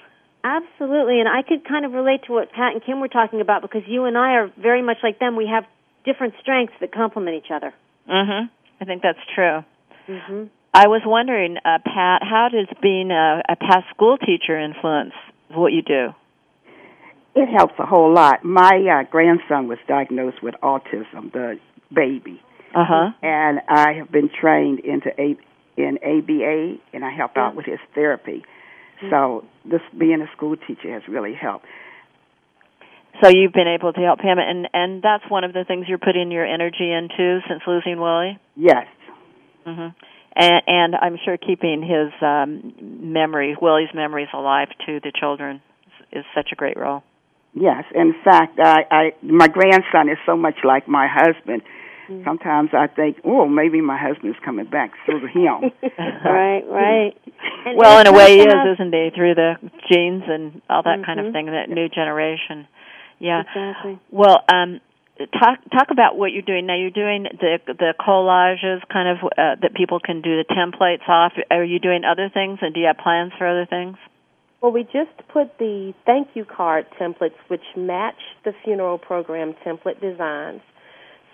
Absolutely, 0.45 1.21
and 1.21 1.29
I 1.29 1.43
could 1.43 1.67
kind 1.67 1.85
of 1.85 1.93
relate 1.93 2.25
to 2.27 2.33
what 2.33 2.53
Pat 2.53 2.75
and 2.75 2.85
Kim 2.85 3.01
were 3.01 3.09
talking 3.09 3.41
about 3.41 3.63
because 3.63 3.83
you 3.87 4.05
and 4.05 4.19
I 4.19 4.35
are 4.35 4.53
very 4.61 4.83
much 4.83 4.99
like 5.03 5.19
them. 5.19 5.37
We 5.37 5.47
have 5.47 5.65
different 6.05 6.35
strengths 6.41 6.75
that 6.81 6.93
complement 6.93 7.37
each 7.37 7.51
other. 7.51 7.73
Mhm. 8.09 8.51
I 8.81 8.85
think 8.85 9.03
that's 9.03 9.25
true. 9.35 9.65
Mhm. 10.09 10.51
I 10.75 10.89
was 10.89 11.03
wondering, 11.05 11.59
uh, 11.59 11.79
Pat, 11.85 12.23
how 12.23 12.49
does 12.51 12.67
being 12.81 13.11
a, 13.11 13.43
a 13.49 13.57
past 13.57 13.89
school 13.95 14.17
teacher 14.17 14.59
influence 14.59 15.13
what 15.51 15.73
you 15.73 15.83
do? 15.83 16.15
It 17.35 17.49
helps 17.49 17.75
a 17.79 17.87
whole 17.87 18.13
lot. 18.13 18.45
My 18.45 19.01
uh, 19.01 19.11
grandson 19.11 19.69
was 19.69 19.79
diagnosed 19.87 20.43
with 20.43 20.55
autism, 20.63 21.33
the 21.33 21.59
baby. 21.95 22.41
Uh 22.75 22.85
huh. 22.89 23.11
And 23.23 23.61
I 23.69 23.93
have 23.99 24.11
been 24.11 24.31
trained 24.31 24.81
into 24.81 25.09
a, 25.19 25.37
in 25.77 25.99
ABA, 26.03 26.79
and 26.95 27.05
I 27.05 27.11
help 27.11 27.37
out 27.37 27.55
with 27.55 27.67
his 27.67 27.79
therapy. 27.95 28.45
So 29.11 29.45
this 29.65 29.81
being 29.99 30.23
a 30.23 30.31
school 30.37 30.57
teacher 30.57 30.93
has 30.93 31.03
really 31.09 31.35
helped. 31.35 31.67
So 33.23 33.29
you've 33.29 33.53
been 33.53 33.69
able 33.69 33.93
to 33.93 34.01
help 34.01 34.21
him, 34.21 34.39
and 34.39 34.69
and 34.73 35.03
that's 35.03 35.25
one 35.29 35.45
of 35.45 35.53
the 35.53 35.65
things 35.67 35.87
you're 35.89 35.99
putting 35.99 36.31
your 36.31 36.47
energy 36.47 36.91
into 36.91 37.41
since 37.49 37.63
losing 37.67 38.01
Willie. 38.01 38.39
Yes. 38.57 38.87
Hmm 39.65 39.89
And, 40.37 40.63
and 40.67 40.95
I'm 40.97 41.17
sure 41.25 41.37
keeping 41.37 41.83
his 41.83 42.11
um, 42.23 42.73
memories, 43.13 43.57
Willie's 43.61 43.93
memories, 43.95 44.29
alive 44.33 44.69
to 44.87 45.01
the 45.01 45.13
children 45.19 45.61
is, 46.13 46.21
is 46.21 46.25
such 46.35 46.49
a 46.53 46.57
great 46.57 46.77
role. 46.77 47.03
Yes. 47.55 47.85
In 47.95 48.15
fact, 48.25 48.59
I, 48.59 48.85
I 48.91 49.03
my 49.23 49.47
grandson 49.49 50.09
is 50.09 50.19
so 50.25 50.37
much 50.37 50.57
like 50.65 50.89
my 50.89 51.07
husband. 51.11 51.63
Sometimes 52.25 52.71
I 52.75 52.89
think, 52.89 53.19
oh, 53.25 53.47
maybe 53.49 53.81
my 53.81 53.97
husband's 53.97 54.37
coming 54.45 54.67
back 54.67 54.91
through 55.07 55.27
him. 55.29 55.71
right, 55.99 56.63
right. 56.69 57.13
And 57.65 57.77
well, 57.81 58.01
in 58.01 58.07
a 58.07 58.13
way, 58.13 58.37
he 58.37 58.43
is, 58.43 58.53
have- 58.53 58.67
isn't 58.75 58.93
he? 58.93 59.11
Through 59.15 59.35
the 59.35 59.55
genes 59.91 60.23
and 60.27 60.61
all 60.69 60.83
that 60.83 61.07
kind 61.07 61.21
of 61.21 61.27
Mhm. 61.27 61.33
thing, 61.33 61.47
that 61.47 61.71
new 61.71 61.89
generation. 61.89 62.67
Yeah. 63.19 63.43
Exactly. 63.49 63.99
Well, 64.11 64.45
um, 64.53 64.81
talk 65.19 65.59
talk 65.71 65.89
about 65.91 66.17
what 66.17 66.33
you're 66.33 66.43
doing 66.43 66.67
now. 66.67 66.77
You're 66.77 66.91
doing 66.91 67.25
the 67.25 67.59
the 67.67 67.95
collages, 68.01 68.81
kind 68.93 69.09
of 69.09 69.25
uh, 69.25 69.61
that 69.61 69.75
people 69.75 70.01
can 70.01 70.23
do 70.23 70.37
the 70.37 70.45
templates 70.45 71.09
off. 71.09 71.33
Are 71.51 71.65
you 71.65 71.79
doing 71.79 72.03
other 72.05 72.31
things, 72.33 72.59
and 72.63 72.75
do 72.75 72.81
you 72.81 72.87
have 72.87 72.99
plans 72.99 73.33
for 73.39 73.47
other 73.47 73.67
things? 73.67 73.97
Well, 74.61 74.73
we 74.73 74.85
just 74.85 75.17
put 75.33 75.59
the 75.59 75.93
thank 76.07 76.29
you 76.35 76.45
card 76.45 76.87
templates, 77.01 77.35
which 77.49 77.65
match 77.77 78.19
the 78.45 78.53
funeral 78.65 78.97
program 78.97 79.55
template 79.67 80.01
designs. 80.01 80.61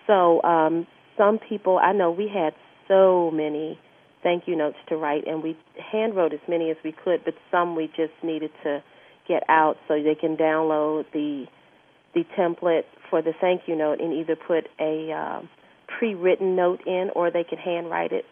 So, 0.06 0.42
um, 0.42 0.86
some 1.18 1.38
people, 1.38 1.78
I 1.78 1.92
know 1.92 2.10
we 2.10 2.28
had 2.32 2.54
so 2.88 3.30
many 3.30 3.78
thank 4.22 4.48
you 4.48 4.56
notes 4.56 4.78
to 4.88 4.96
write, 4.96 5.26
and 5.26 5.42
we 5.42 5.56
hand 5.92 6.16
wrote 6.16 6.32
as 6.32 6.40
many 6.48 6.70
as 6.70 6.76
we 6.82 6.92
could, 6.92 7.24
but 7.24 7.34
some 7.50 7.76
we 7.76 7.88
just 7.88 8.14
needed 8.22 8.50
to 8.64 8.82
get 9.28 9.42
out 9.48 9.76
so 9.86 10.02
they 10.02 10.14
can 10.14 10.36
download 10.36 11.04
the 11.12 11.44
the 12.14 12.24
template 12.36 12.84
for 13.10 13.22
the 13.22 13.32
thank 13.40 13.62
you 13.66 13.76
note 13.76 14.00
and 14.00 14.12
either 14.12 14.36
put 14.36 14.68
a 14.80 15.12
um, 15.12 15.48
pre-written 15.86 16.56
note 16.56 16.80
in 16.86 17.10
or 17.14 17.30
they 17.30 17.44
can 17.44 17.58
handwrite 17.58 18.12
it. 18.12 18.24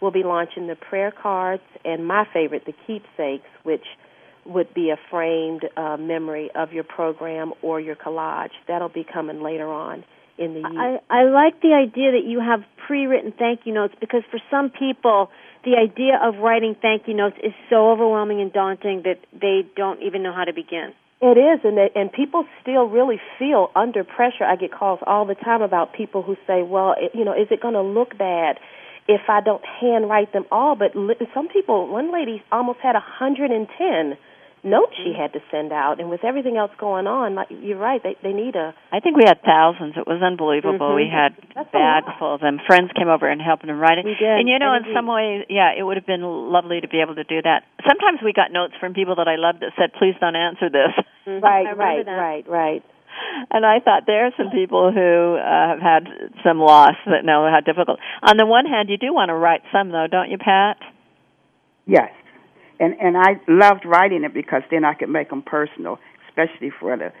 We'll 0.00 0.10
be 0.10 0.22
launching 0.22 0.66
the 0.66 0.76
prayer 0.76 1.12
cards 1.12 1.62
and 1.84 2.06
my 2.06 2.26
favorite, 2.32 2.64
the 2.66 2.74
keepsakes, 2.86 3.48
which 3.62 3.84
would 4.44 4.74
be 4.74 4.90
a 4.90 4.96
framed 5.10 5.64
uh, 5.76 5.96
memory 5.96 6.50
of 6.54 6.72
your 6.72 6.84
program 6.84 7.52
or 7.62 7.80
your 7.80 7.96
collage. 7.96 8.50
That'll 8.68 8.88
be 8.88 9.04
coming 9.10 9.42
later 9.42 9.70
on 9.70 10.04
in 10.36 10.54
the 10.54 10.60
year. 10.60 11.00
I, 11.10 11.20
I 11.20 11.22
like 11.24 11.60
the 11.62 11.72
idea 11.72 12.12
that 12.12 12.24
you 12.26 12.40
have 12.40 12.60
pre-written 12.86 13.32
thank 13.38 13.60
you 13.64 13.72
notes 13.72 13.94
because 14.00 14.22
for 14.30 14.40
some 14.50 14.70
people, 14.70 15.30
the 15.64 15.76
idea 15.76 16.18
of 16.22 16.36
writing 16.42 16.76
thank 16.80 17.08
you 17.08 17.14
notes 17.14 17.36
is 17.42 17.52
so 17.70 17.90
overwhelming 17.90 18.40
and 18.40 18.52
daunting 18.52 19.02
that 19.04 19.20
they 19.32 19.62
don't 19.76 20.02
even 20.02 20.22
know 20.22 20.32
how 20.32 20.44
to 20.44 20.52
begin. 20.52 20.92
It 21.24 21.38
is, 21.40 21.60
and 21.64 21.78
they, 21.78 21.88
and 21.94 22.12
people 22.12 22.44
still 22.60 22.84
really 22.84 23.18
feel 23.38 23.70
under 23.74 24.04
pressure. 24.04 24.44
I 24.44 24.56
get 24.56 24.70
calls 24.72 25.00
all 25.06 25.24
the 25.24 25.34
time 25.34 25.62
about 25.62 25.94
people 25.94 26.20
who 26.20 26.36
say, 26.46 26.62
"Well, 26.62 26.94
it, 26.98 27.12
you 27.14 27.24
know, 27.24 27.32
is 27.32 27.48
it 27.50 27.62
going 27.62 27.72
to 27.72 27.80
look 27.80 28.18
bad 28.18 28.60
if 29.08 29.22
I 29.26 29.40
don't 29.40 29.64
handwrite 29.64 30.34
them 30.34 30.44
all?" 30.52 30.76
But 30.76 30.94
li- 30.94 31.16
some 31.32 31.48
people, 31.48 31.88
one 31.88 32.12
lady 32.12 32.42
almost 32.52 32.80
had 32.80 32.94
a 32.94 33.00
110 33.00 34.18
notes 34.64 34.92
she 34.96 35.12
had 35.16 35.32
to 35.32 35.40
send 35.50 35.72
out, 35.72 36.00
and 36.00 36.10
with 36.10 36.24
everything 36.24 36.56
else 36.56 36.72
going 36.76 37.06
on, 37.06 37.36
like 37.36 37.48
you're 37.48 37.78
right, 37.78 38.02
they 38.02 38.16
they 38.22 38.32
need 38.32 38.56
a 38.56 38.74
I 38.92 39.00
think 39.00 39.16
we 39.16 39.24
had 39.24 39.40
thousands. 39.40 39.94
It 39.96 40.06
was 40.06 40.20
unbelievable. 40.20 40.92
Mhm. 40.92 40.96
We 40.96 41.08
had 41.08 41.36
That's 41.54 41.70
full 42.18 42.34
of 42.34 42.40
them. 42.40 42.58
Friends 42.66 42.90
came 42.92 43.08
over 43.08 43.28
and 43.28 43.40
helped 43.40 43.66
them 43.66 43.78
write 43.78 43.96
it. 43.96 44.04
We 44.04 44.14
did. 44.14 44.40
And 44.40 44.48
you 44.48 44.58
know, 44.58 44.74
in 44.74 44.84
some 44.92 45.06
ways, 45.06 45.46
yeah, 45.48 45.72
it 45.72 45.82
would 45.82 45.96
have 45.96 46.06
been 46.06 46.22
lovely 46.22 46.80
to 46.80 46.88
be 46.88 47.00
able 47.00 47.14
to 47.14 47.24
do 47.24 47.40
that. 47.42 47.64
Sometimes 47.88 48.20
we 48.22 48.32
got 48.32 48.52
notes 48.52 48.74
from 48.80 48.92
people 48.92 49.16
that 49.16 49.28
I 49.28 49.36
loved 49.36 49.60
that 49.60 49.72
said, 49.76 49.92
"Please 49.94 50.16
don't 50.20 50.36
answer 50.36 50.68
this." 50.68 50.92
Mhm. 51.26 51.42
Right, 51.42 51.76
right, 51.76 52.04
that. 52.04 52.12
right, 52.12 52.48
right. 52.48 52.82
And 53.50 53.64
I 53.64 53.80
thought 53.80 54.04
there 54.06 54.26
are 54.26 54.32
some 54.36 54.50
people 54.50 54.92
who 54.92 55.36
uh, 55.36 55.68
have 55.68 55.80
had 55.80 56.08
some 56.42 56.58
loss 56.58 56.96
that 57.06 57.24
know 57.24 57.48
how 57.50 57.60
difficult. 57.60 57.98
On 58.22 58.36
the 58.36 58.46
one 58.46 58.66
hand, 58.66 58.88
you 58.88 58.98
do 58.98 59.14
want 59.14 59.28
to 59.28 59.34
write 59.34 59.62
some, 59.72 59.90
though, 59.90 60.06
don't 60.10 60.30
you, 60.30 60.38
Pat? 60.38 60.78
Yes. 61.86 62.10
And 62.80 62.94
and 63.00 63.16
I 63.16 63.40
loved 63.46 63.84
writing 63.84 64.24
it 64.24 64.34
because 64.34 64.62
then 64.70 64.84
I 64.84 64.94
could 64.94 65.08
make 65.08 65.30
them 65.30 65.42
personal, 65.42 65.98
especially 66.28 66.70
for 66.70 66.96
the 66.96 67.12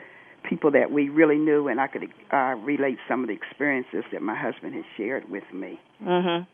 people 0.42 0.72
that 0.72 0.90
we 0.90 1.08
really 1.08 1.38
knew, 1.38 1.68
and 1.68 1.80
I 1.80 1.86
could 1.86 2.08
uh, 2.32 2.54
relate 2.58 2.98
some 3.08 3.22
of 3.22 3.28
the 3.28 3.34
experiences 3.34 4.04
that 4.12 4.20
my 4.20 4.34
husband 4.34 4.74
had 4.74 4.84
shared 4.96 5.30
with 5.30 5.44
me. 5.52 5.78
Mhm. 6.02 6.46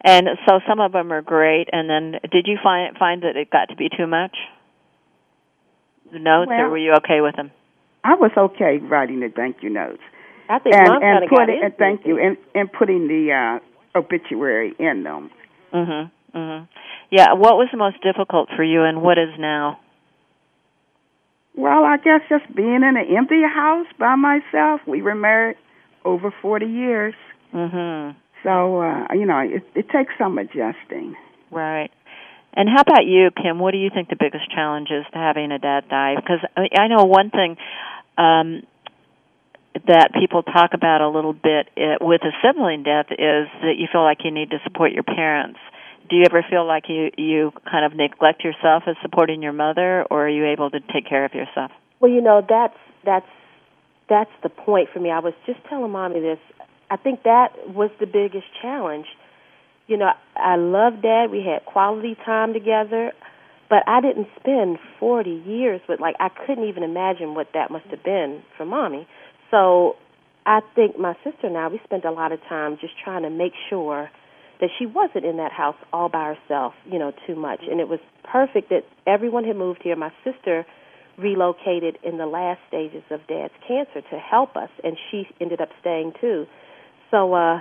And 0.00 0.28
so 0.46 0.60
some 0.68 0.80
of 0.80 0.92
them 0.92 1.12
are 1.12 1.22
great. 1.22 1.68
And 1.72 1.88
then, 1.88 2.20
did 2.30 2.46
you 2.46 2.58
find 2.62 2.96
find 2.98 3.22
that 3.22 3.36
it 3.36 3.50
got 3.50 3.70
to 3.70 3.76
be 3.76 3.88
too 3.88 4.06
much? 4.06 4.36
The 6.14 6.20
notes, 6.20 6.48
or 6.54 6.70
were 6.70 6.78
you 6.78 6.92
okay 6.98 7.20
with 7.20 7.34
them? 7.34 7.50
I 8.04 8.14
was 8.14 8.30
okay 8.36 8.78
writing 8.78 9.18
the 9.18 9.30
thank 9.34 9.56
you 9.62 9.70
notes 9.70 10.02
I 10.48 10.60
think 10.60 10.74
and 10.76 11.02
and 11.02 11.28
putting 11.28 11.60
and 11.64 11.74
thank 11.76 12.06
you 12.06 12.18
and 12.18 12.36
and 12.54 12.70
putting 12.72 13.08
the 13.08 13.32
uh, 13.32 13.98
obituary 13.98 14.74
in 14.78 15.02
them. 15.02 15.30
Mhm. 15.72 16.10
Mhm. 16.32 16.68
Yeah. 17.10 17.32
What 17.32 17.56
was 17.56 17.68
the 17.72 17.78
most 17.78 18.00
difficult 18.00 18.48
for 18.54 18.62
you, 18.62 18.84
and 18.84 19.02
what 19.02 19.18
is 19.18 19.30
now? 19.38 19.80
Well, 21.56 21.84
I 21.84 21.96
guess 21.96 22.20
just 22.28 22.44
being 22.54 22.74
in 22.76 22.96
an 22.96 23.16
empty 23.16 23.42
house 23.42 23.86
by 23.98 24.14
myself. 24.14 24.80
We 24.86 25.02
were 25.02 25.14
married 25.16 25.56
over 26.04 26.30
forty 26.30 26.66
years, 26.66 27.14
Mhm. 27.52 28.14
so 28.44 28.82
uh, 28.82 29.06
you 29.14 29.26
know 29.26 29.38
it, 29.40 29.64
it 29.74 29.88
takes 29.90 30.12
some 30.16 30.38
adjusting. 30.38 31.16
Right. 31.50 31.90
And 32.56 32.68
how 32.68 32.82
about 32.82 33.04
you, 33.04 33.30
Kim? 33.30 33.58
What 33.58 33.72
do 33.72 33.78
you 33.78 33.90
think 33.90 34.08
the 34.08 34.16
biggest 34.18 34.50
challenge 34.50 34.88
is 34.90 35.04
to 35.12 35.18
having 35.18 35.50
a 35.50 35.58
dad 35.58 35.88
die? 35.88 36.14
Because 36.16 36.38
I 36.56 36.86
know 36.86 37.04
one 37.04 37.30
thing 37.30 37.56
um, 38.16 38.62
that 39.86 40.10
people 40.18 40.42
talk 40.42 40.70
about 40.72 41.00
a 41.00 41.08
little 41.08 41.32
bit 41.32 41.68
uh 41.76 41.98
with 42.00 42.22
a 42.22 42.30
sibling 42.42 42.84
death 42.84 43.06
is 43.10 43.48
that 43.62 43.74
you 43.76 43.88
feel 43.90 44.02
like 44.02 44.18
you 44.22 44.30
need 44.30 44.50
to 44.50 44.58
support 44.62 44.92
your 44.92 45.02
parents. 45.02 45.58
Do 46.08 46.16
you 46.16 46.24
ever 46.26 46.44
feel 46.48 46.66
like 46.66 46.84
you 46.88 47.10
you 47.16 47.52
kind 47.68 47.84
of 47.84 47.96
neglect 47.96 48.44
yourself 48.44 48.84
as 48.86 48.94
supporting 49.02 49.42
your 49.42 49.52
mother, 49.52 50.04
or 50.10 50.26
are 50.26 50.28
you 50.28 50.46
able 50.46 50.70
to 50.70 50.80
take 50.92 51.08
care 51.08 51.24
of 51.24 51.34
yourself? 51.34 51.72
Well, 51.98 52.10
you 52.10 52.20
know, 52.20 52.44
that's 52.46 52.76
that's 53.04 53.26
that's 54.08 54.30
the 54.42 54.48
point 54.48 54.90
for 54.92 55.00
me. 55.00 55.10
I 55.10 55.18
was 55.18 55.34
just 55.46 55.58
telling 55.68 55.90
mommy 55.90 56.20
this. 56.20 56.38
I 56.90 56.96
think 56.96 57.24
that 57.24 57.48
was 57.74 57.90
the 57.98 58.06
biggest 58.06 58.46
challenge. 58.62 59.06
You 59.86 59.98
know, 59.98 60.10
I 60.36 60.56
loved 60.56 61.02
dad. 61.02 61.30
We 61.30 61.44
had 61.44 61.64
quality 61.66 62.16
time 62.24 62.52
together, 62.52 63.12
but 63.68 63.82
I 63.86 64.00
didn't 64.00 64.28
spend 64.40 64.78
40 64.98 65.30
years 65.46 65.80
with 65.88 66.00
like 66.00 66.16
I 66.20 66.28
couldn't 66.28 66.64
even 66.68 66.82
imagine 66.82 67.34
what 67.34 67.48
that 67.54 67.70
must 67.70 67.86
have 67.86 68.02
been 68.02 68.42
for 68.56 68.64
mommy. 68.64 69.06
So, 69.50 69.96
I 70.46 70.60
think 70.74 70.98
my 70.98 71.14
sister 71.24 71.46
and 71.46 71.56
I 71.56 71.68
we 71.68 71.80
spent 71.84 72.04
a 72.04 72.10
lot 72.10 72.32
of 72.32 72.40
time 72.48 72.76
just 72.80 72.94
trying 73.02 73.22
to 73.22 73.30
make 73.30 73.52
sure 73.70 74.10
that 74.60 74.68
she 74.78 74.86
wasn't 74.86 75.24
in 75.24 75.38
that 75.38 75.52
house 75.52 75.76
all 75.92 76.08
by 76.08 76.34
herself, 76.34 76.74
you 76.84 76.98
know, 76.98 77.12
too 77.26 77.34
much. 77.34 77.60
And 77.70 77.80
it 77.80 77.88
was 77.88 77.98
perfect 78.30 78.68
that 78.70 78.82
everyone 79.06 79.44
had 79.44 79.56
moved 79.56 79.80
here. 79.82 79.96
My 79.96 80.12
sister 80.22 80.66
relocated 81.18 81.98
in 82.02 82.18
the 82.18 82.26
last 82.26 82.60
stages 82.68 83.02
of 83.10 83.20
dad's 83.26 83.52
cancer 83.66 84.00
to 84.10 84.18
help 84.18 84.56
us 84.56 84.70
and 84.82 84.96
she 85.10 85.26
ended 85.40 85.60
up 85.60 85.68
staying 85.80 86.12
too 86.20 86.46
so 87.10 87.32
uh 87.34 87.60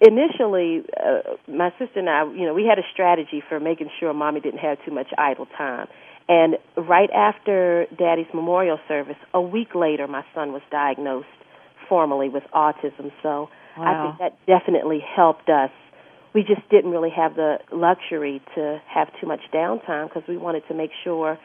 initially 0.00 0.82
uh, 0.98 1.36
my 1.48 1.70
sister 1.78 1.98
and 1.98 2.08
I 2.08 2.24
you 2.24 2.46
know 2.46 2.54
we 2.54 2.64
had 2.64 2.78
a 2.78 2.86
strategy 2.92 3.42
for 3.46 3.60
making 3.60 3.90
sure 3.98 4.12
mommy 4.12 4.40
didn't 4.40 4.60
have 4.60 4.78
too 4.84 4.92
much 4.92 5.08
idle 5.18 5.46
time. 5.56 5.88
And 6.28 6.56
right 6.76 7.10
after 7.10 7.86
daddy's 7.98 8.32
memorial 8.32 8.78
service 8.88 9.16
a 9.34 9.40
week 9.40 9.74
later 9.74 10.06
my 10.06 10.24
son 10.34 10.52
was 10.52 10.62
diagnosed 10.70 11.26
formally 11.88 12.28
with 12.28 12.44
autism. 12.54 13.10
So 13.22 13.48
I 13.76 14.02
think 14.04 14.18
that 14.18 14.46
definitely 14.46 15.00
helped 15.00 15.48
us. 15.48 15.70
We 16.34 16.42
just 16.42 16.68
didn't 16.70 16.90
really 16.90 17.10
have 17.10 17.34
the 17.34 17.58
luxury 17.72 18.40
to 18.54 18.80
have 18.86 19.08
too 19.20 19.26
much 19.26 19.40
downtime 19.52 20.08
because 20.08 20.22
we 20.28 20.36
wanted 20.36 20.62
to 20.68 20.74
make 20.74 20.90
sure 21.02 21.38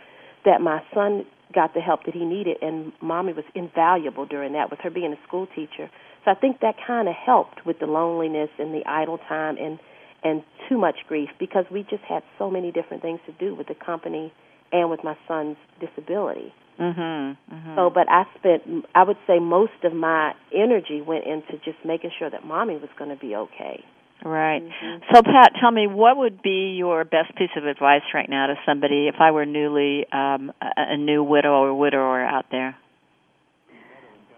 that 0.45 0.61
my 0.61 0.81
son 0.93 1.25
got 1.53 1.73
the 1.73 1.79
help 1.79 2.03
that 2.05 2.13
he 2.13 2.25
needed 2.25 2.57
and 2.61 2.91
mommy 3.01 3.33
was 3.33 3.45
invaluable 3.55 4.25
during 4.25 4.53
that 4.53 4.69
with 4.69 4.79
her 4.81 4.89
being 4.89 5.13
a 5.13 5.27
school 5.27 5.47
teacher 5.55 5.89
so 6.25 6.31
i 6.31 6.33
think 6.35 6.59
that 6.59 6.75
kind 6.85 7.07
of 7.07 7.13
helped 7.15 7.65
with 7.65 7.79
the 7.79 7.85
loneliness 7.85 8.49
and 8.59 8.73
the 8.73 8.83
idle 8.85 9.17
time 9.29 9.55
and 9.57 9.79
and 10.23 10.43
too 10.67 10.77
much 10.77 10.95
grief 11.07 11.29
because 11.39 11.65
we 11.71 11.83
just 11.83 12.03
had 12.03 12.23
so 12.39 12.49
many 12.49 12.71
different 12.71 13.01
things 13.01 13.19
to 13.25 13.31
do 13.33 13.53
with 13.55 13.67
the 13.67 13.75
company 13.75 14.33
and 14.73 14.89
with 14.89 15.03
my 15.03 15.15
son's 15.27 15.57
disability 15.79 16.53
Mhm. 16.79 17.37
Mhm. 17.53 17.75
so 17.75 17.89
but 17.89 18.09
i 18.09 18.25
spent 18.37 18.85
i 18.93 19.03
would 19.03 19.17
say 19.27 19.39
most 19.39 19.83
of 19.83 19.93
my 19.93 20.33
energy 20.51 21.01
went 21.01 21.25
into 21.25 21.57
just 21.63 21.77
making 21.85 22.11
sure 22.17 22.29
that 22.29 22.45
mommy 22.45 22.75
was 22.77 22.89
going 22.97 23.11
to 23.11 23.15
be 23.15 23.35
okay 23.35 23.83
Right. 24.23 24.63
Mm-hmm. 24.63 25.03
So, 25.13 25.21
Pat, 25.21 25.51
tell 25.59 25.69
me, 25.71 25.85
what 25.87 26.17
would 26.17 26.41
be 26.41 26.75
your 26.77 27.03
best 27.03 27.35
piece 27.35 27.51
of 27.55 27.65
advice 27.65 28.01
right 28.13 28.27
now 28.27 28.47
to 28.47 28.55
somebody 28.65 29.07
if 29.07 29.15
I 29.19 29.31
were 29.31 29.45
newly 29.45 30.05
um, 30.11 30.51
a, 30.61 30.93
a 30.93 30.97
new 30.97 31.23
widow 31.23 31.51
or 31.51 31.75
widower 31.75 32.23
out 32.23 32.45
there? 32.49 32.75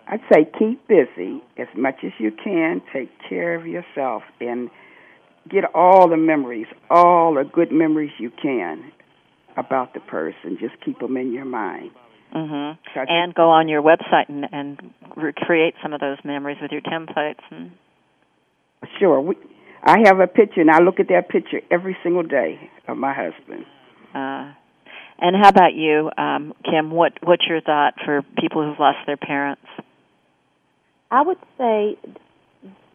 I'd 0.09 0.21
say 0.31 0.49
keep 0.57 0.87
busy 0.87 1.41
as 1.57 1.67
much 1.75 1.95
as 2.03 2.11
you 2.17 2.31
can. 2.31 2.81
Take 2.93 3.09
care 3.27 3.55
of 3.55 3.67
yourself 3.67 4.23
and 4.39 4.69
get 5.49 5.63
all 5.75 6.07
the 6.09 6.17
memories, 6.17 6.67
all 6.89 7.33
the 7.33 7.43
good 7.43 7.71
memories 7.71 8.11
you 8.17 8.31
can 8.41 8.91
about 9.57 9.93
the 9.93 9.99
person. 9.99 10.57
Just 10.59 10.75
keep 10.83 10.99
them 10.99 11.17
in 11.17 11.33
your 11.33 11.45
mind. 11.45 11.91
Mm-hmm. 12.33 12.99
And 13.09 13.33
go 13.33 13.49
on 13.49 13.67
your 13.67 13.81
website 13.81 14.27
and, 14.29 14.45
and 14.51 14.93
recreate 15.15 15.75
some 15.81 15.93
of 15.93 15.99
those 15.99 16.17
memories 16.23 16.57
with 16.61 16.71
your 16.71 16.81
templates. 16.81 17.39
And... 17.51 17.71
Sure. 18.99 19.21
We, 19.21 19.35
I 19.83 19.99
have 20.05 20.19
a 20.19 20.27
picture, 20.27 20.61
and 20.61 20.69
I 20.69 20.79
look 20.79 20.99
at 20.99 21.07
that 21.07 21.29
picture 21.29 21.61
every 21.71 21.97
single 22.03 22.23
day 22.23 22.69
of 22.87 22.97
my 22.97 23.13
husband. 23.13 23.65
Uh, 24.13 24.53
and 25.19 25.35
how 25.41 25.49
about 25.49 25.73
you, 25.73 26.11
um, 26.17 26.53
Kim? 26.63 26.91
What 26.91 27.13
What's 27.23 27.45
your 27.47 27.61
thought 27.61 27.93
for 28.05 28.23
people 28.37 28.63
who've 28.63 28.79
lost 28.79 28.99
their 29.07 29.17
parents? 29.17 29.61
I 31.11 31.21
would 31.21 31.37
say 31.57 31.97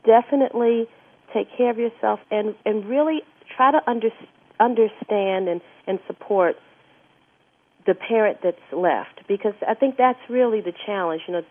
definitely 0.04 0.86
take 1.32 1.48
care 1.56 1.70
of 1.70 1.78
yourself 1.78 2.20
and 2.30 2.54
and 2.64 2.86
really 2.86 3.22
try 3.56 3.72
to 3.72 3.80
under, 3.86 4.10
understand 4.60 5.48
and 5.48 5.60
and 5.86 5.98
support 6.06 6.56
the 7.86 7.94
parent 7.94 8.38
that's 8.42 8.56
left 8.72 9.26
because 9.26 9.54
I 9.66 9.74
think 9.74 9.96
that's 9.96 10.18
really 10.28 10.60
the 10.60 10.72
challenge. 10.86 11.22
You 11.26 11.34
know, 11.34 11.42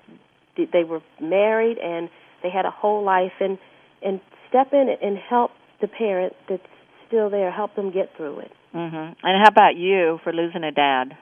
they 0.72 0.84
were 0.84 1.02
married 1.20 1.78
and 1.78 2.10
they 2.44 2.50
had 2.50 2.66
a 2.66 2.72
whole 2.72 3.04
life 3.04 3.34
and 3.40 3.58
and 4.02 4.20
step 4.50 4.74
in 4.74 4.96
and 5.02 5.18
help 5.18 5.52
the 5.82 5.88
parent 5.88 6.34
that's 6.48 6.62
still 7.08 7.30
there, 7.30 7.52
help 7.52 7.76
them 7.76 7.92
get 7.92 8.16
through 8.16 8.40
it. 8.40 8.52
Mm-hmm. 8.74 9.14
And 9.24 9.44
how 9.44 9.50
about 9.50 9.76
you 9.76 10.20
for 10.24 10.32
losing 10.32 10.64
a 10.64 10.72
dad? 10.72 11.18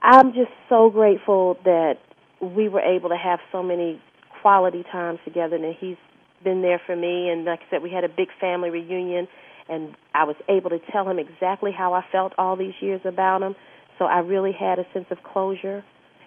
I'm 0.00 0.32
just 0.32 0.50
so 0.68 0.90
grateful 0.90 1.58
that 1.64 1.98
we 2.42 2.68
were 2.68 2.80
able 2.80 3.08
to 3.08 3.16
have 3.16 3.38
so 3.52 3.62
many 3.62 4.00
quality 4.42 4.84
times 4.90 5.20
together 5.24 5.56
and 5.56 5.74
he's 5.78 5.96
been 6.42 6.60
there 6.60 6.80
for 6.84 6.96
me. 6.96 7.28
And 7.30 7.44
like 7.44 7.60
I 7.60 7.70
said 7.70 7.82
we 7.82 7.90
had 7.90 8.04
a 8.04 8.08
big 8.08 8.28
family 8.40 8.68
reunion 8.68 9.28
and 9.68 9.94
I 10.12 10.24
was 10.24 10.36
able 10.48 10.70
to 10.70 10.80
tell 10.90 11.08
him 11.08 11.18
exactly 11.18 11.70
how 11.76 11.94
I 11.94 12.04
felt 12.10 12.32
all 12.36 12.56
these 12.56 12.74
years 12.80 13.00
about 13.04 13.42
him. 13.42 13.54
So 13.98 14.06
I 14.06 14.18
really 14.18 14.52
had 14.52 14.80
a 14.80 14.84
sense 14.92 15.06
of 15.10 15.18
closure 15.22 15.84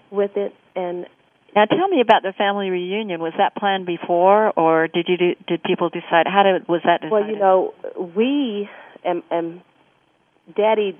with 0.09 0.31
it. 0.37 0.53
And 0.75 1.05
now 1.53 1.65
tell 1.65 1.89
me 1.89 1.99
about 1.99 2.23
the 2.23 2.33
family 2.37 2.69
reunion. 2.69 3.19
Was 3.19 3.33
that 3.37 3.55
planned 3.55 3.85
before 3.85 4.57
or 4.57 4.87
did 4.87 5.07
you 5.09 5.17
do, 5.17 5.35
did 5.47 5.63
people 5.63 5.89
decide 5.89 6.27
how 6.27 6.43
did 6.43 6.67
was 6.69 6.81
that 6.85 7.01
decided? 7.01 7.11
Well 7.11 7.27
you 7.27 7.37
know 7.37 7.73
we 8.15 8.69
and 9.03 9.21
and 9.29 9.61
daddy 10.55 10.97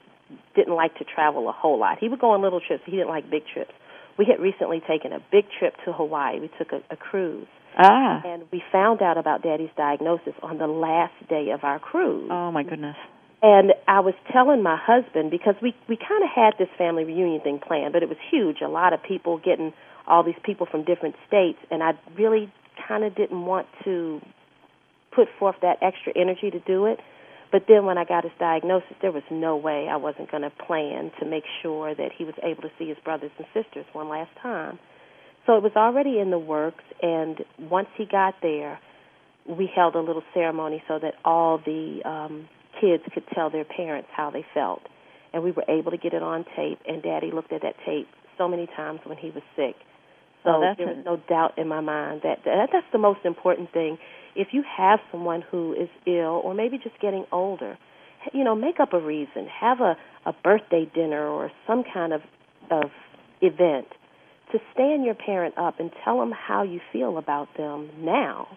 didn't 0.55 0.75
like 0.75 0.97
to 0.97 1.05
travel 1.05 1.47
a 1.47 1.53
whole 1.53 1.79
lot. 1.79 1.99
He 1.99 2.09
would 2.09 2.19
go 2.19 2.31
on 2.31 2.41
little 2.41 2.59
trips. 2.59 2.83
He 2.85 2.91
didn't 2.91 3.09
like 3.09 3.29
big 3.29 3.43
trips 3.53 3.71
we 4.17 4.25
had 4.25 4.39
recently 4.39 4.81
taken 4.87 5.11
a 5.13 5.19
big 5.31 5.45
trip 5.59 5.73
to 5.85 5.93
Hawaii. 5.93 6.39
We 6.39 6.49
took 6.57 6.71
a, 6.71 6.81
a 6.93 6.97
cruise. 6.97 7.47
Ah. 7.77 8.21
And 8.25 8.43
we 8.51 8.63
found 8.71 9.01
out 9.01 9.17
about 9.17 9.43
Daddy's 9.43 9.69
diagnosis 9.75 10.33
on 10.41 10.57
the 10.57 10.67
last 10.67 11.13
day 11.27 11.49
of 11.53 11.63
our 11.63 11.79
cruise. 11.79 12.29
Oh 12.31 12.51
my 12.51 12.63
goodness. 12.63 12.95
And 13.41 13.73
I 13.87 13.99
was 13.99 14.13
telling 14.31 14.63
my 14.63 14.77
husband 14.81 15.29
because 15.29 15.55
we 15.61 15.75
we 15.89 15.97
kind 15.97 16.23
of 16.23 16.29
had 16.33 16.53
this 16.57 16.69
family 16.77 17.03
reunion 17.03 17.41
thing 17.41 17.59
planned, 17.59 17.93
but 17.93 18.01
it 18.01 18.09
was 18.09 18.17
huge. 18.31 18.61
A 18.61 18.69
lot 18.69 18.93
of 18.93 19.03
people 19.03 19.37
getting 19.37 19.73
all 20.07 20.23
these 20.23 20.39
people 20.43 20.65
from 20.69 20.83
different 20.83 21.15
states, 21.27 21.59
and 21.69 21.83
I 21.83 21.91
really 22.17 22.51
kind 22.87 23.03
of 23.03 23.13
didn't 23.15 23.45
want 23.45 23.67
to 23.83 24.21
put 25.13 25.27
forth 25.37 25.55
that 25.61 25.77
extra 25.81 26.13
energy 26.15 26.49
to 26.49 26.59
do 26.59 26.85
it. 26.85 26.99
But 27.55 27.67
then 27.69 27.85
when 27.85 27.97
I 27.97 28.03
got 28.03 28.25
his 28.25 28.33
diagnosis, 28.37 28.97
there 29.01 29.13
was 29.13 29.23
no 29.31 29.55
way 29.55 29.87
I 29.89 29.95
wasn't 29.95 30.29
going 30.29 30.43
to 30.43 30.49
plan 30.49 31.09
to 31.21 31.25
make 31.25 31.45
sure 31.61 31.95
that 31.95 32.11
he 32.11 32.25
was 32.25 32.33
able 32.43 32.63
to 32.63 32.69
see 32.77 32.89
his 32.89 32.97
brothers 33.05 33.31
and 33.37 33.47
sisters 33.53 33.85
one 33.93 34.09
last 34.09 34.31
time. 34.43 34.77
So 35.45 35.55
it 35.55 35.63
was 35.63 35.71
already 35.77 36.19
in 36.19 36.31
the 36.31 36.37
works, 36.37 36.83
and 37.01 37.45
once 37.57 37.87
he 37.95 38.07
got 38.11 38.33
there, 38.41 38.77
we 39.47 39.71
held 39.73 39.95
a 39.95 40.01
little 40.01 40.23
ceremony 40.33 40.83
so 40.85 40.99
that 40.99 41.13
all 41.23 41.57
the 41.65 42.01
um, 42.03 42.49
kids 42.81 43.03
could 43.13 43.23
tell 43.33 43.49
their 43.49 43.63
parents 43.63 44.09
how 44.11 44.31
they 44.31 44.45
felt. 44.53 44.81
And 45.31 45.41
we 45.41 45.51
were 45.51 45.63
able 45.69 45.91
to 45.91 45.97
get 45.97 46.13
it 46.13 46.21
on 46.21 46.43
tape, 46.57 46.79
and 46.85 47.01
Daddy 47.01 47.31
looked 47.31 47.53
at 47.53 47.61
that 47.61 47.75
tape 47.85 48.09
so 48.37 48.49
many 48.49 48.67
times 48.75 48.99
when 49.05 49.17
he 49.17 49.29
was 49.29 49.43
sick. 49.55 49.77
So 50.45 50.51
oh, 50.51 50.73
there 50.77 50.87
was 50.87 51.03
no 51.05 51.17
doubt 51.17 51.57
in 51.57 51.67
my 51.67 51.81
mind 51.81 52.21
that, 52.23 52.39
that 52.45 52.69
that's 52.71 52.85
the 52.91 52.99
most 52.99 53.19
important 53.25 53.73
thing 53.73 53.97
if 54.35 54.49
you 54.51 54.63
have 54.77 54.99
someone 55.11 55.41
who 55.41 55.73
is 55.73 55.89
ill 56.05 56.41
or 56.43 56.53
maybe 56.53 56.77
just 56.77 56.99
getting 56.99 57.25
older, 57.31 57.77
you 58.33 58.43
know, 58.43 58.55
make 58.55 58.79
up 58.79 58.93
a 58.93 58.99
reason. 58.99 59.47
Have 59.47 59.79
a, 59.79 59.97
a 60.25 60.33
birthday 60.43 60.89
dinner 60.93 61.27
or 61.27 61.51
some 61.65 61.83
kind 61.91 62.13
of, 62.13 62.21
of 62.69 62.91
event 63.41 63.87
to 64.51 64.59
stand 64.73 65.03
your 65.03 65.15
parent 65.15 65.57
up 65.57 65.79
and 65.79 65.91
tell 66.03 66.19
them 66.19 66.31
how 66.31 66.63
you 66.63 66.79
feel 66.93 67.17
about 67.17 67.47
them 67.57 67.89
now 67.99 68.47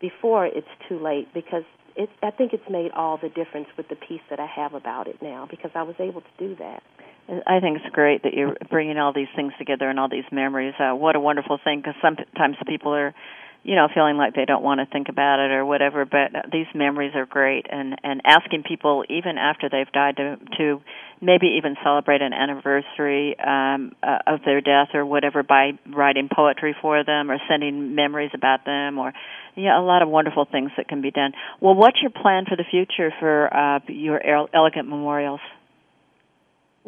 before 0.00 0.46
it's 0.46 0.66
too 0.88 0.98
late 0.98 1.28
because 1.32 1.62
it, 1.96 2.08
I 2.22 2.30
think 2.30 2.52
it's 2.52 2.68
made 2.70 2.90
all 2.92 3.18
the 3.20 3.28
difference 3.28 3.68
with 3.76 3.88
the 3.88 3.96
peace 3.96 4.20
that 4.30 4.40
I 4.40 4.46
have 4.46 4.74
about 4.74 5.06
it 5.06 5.20
now 5.22 5.46
because 5.50 5.70
I 5.74 5.82
was 5.82 5.96
able 5.98 6.22
to 6.22 6.26
do 6.38 6.56
that. 6.56 6.82
I 7.28 7.60
think 7.60 7.78
it's 7.78 7.94
great 7.94 8.24
that 8.24 8.34
you're 8.34 8.56
bringing 8.70 8.98
all 8.98 9.12
these 9.12 9.28
things 9.36 9.52
together 9.58 9.88
and 9.88 10.00
all 10.00 10.08
these 10.08 10.24
memories. 10.32 10.74
Uh, 10.78 10.94
what 10.94 11.14
a 11.16 11.20
wonderful 11.20 11.58
thing 11.62 11.80
because 11.80 11.94
sometimes 12.02 12.56
people 12.66 12.92
are 12.92 13.14
you 13.62 13.76
know 13.76 13.88
feeling 13.94 14.16
like 14.16 14.34
they 14.34 14.44
don't 14.44 14.62
want 14.62 14.80
to 14.80 14.86
think 14.86 15.08
about 15.08 15.38
it 15.38 15.50
or 15.50 15.64
whatever 15.64 16.04
but 16.04 16.50
these 16.50 16.66
memories 16.74 17.12
are 17.14 17.26
great 17.26 17.66
and 17.70 17.98
and 18.02 18.22
asking 18.24 18.62
people 18.62 19.04
even 19.08 19.36
after 19.36 19.68
they've 19.68 19.90
died 19.92 20.16
to 20.16 20.36
to 20.56 20.80
maybe 21.20 21.58
even 21.58 21.76
celebrate 21.84 22.22
an 22.22 22.32
anniversary 22.32 23.38
um 23.38 23.92
uh, 24.02 24.18
of 24.26 24.40
their 24.44 24.60
death 24.60 24.88
or 24.94 25.04
whatever 25.04 25.42
by 25.42 25.72
writing 25.94 26.28
poetry 26.34 26.74
for 26.80 27.04
them 27.04 27.30
or 27.30 27.38
sending 27.48 27.94
memories 27.94 28.30
about 28.34 28.64
them 28.64 28.98
or 28.98 29.12
yeah 29.56 29.78
a 29.78 29.82
lot 29.82 30.02
of 30.02 30.08
wonderful 30.08 30.46
things 30.50 30.70
that 30.76 30.88
can 30.88 31.02
be 31.02 31.10
done 31.10 31.32
well 31.60 31.74
what's 31.74 32.00
your 32.00 32.10
plan 32.10 32.46
for 32.48 32.56
the 32.56 32.64
future 32.70 33.12
for 33.20 33.54
uh 33.54 33.80
your 33.88 34.20
elegant 34.54 34.88
memorials 34.88 35.40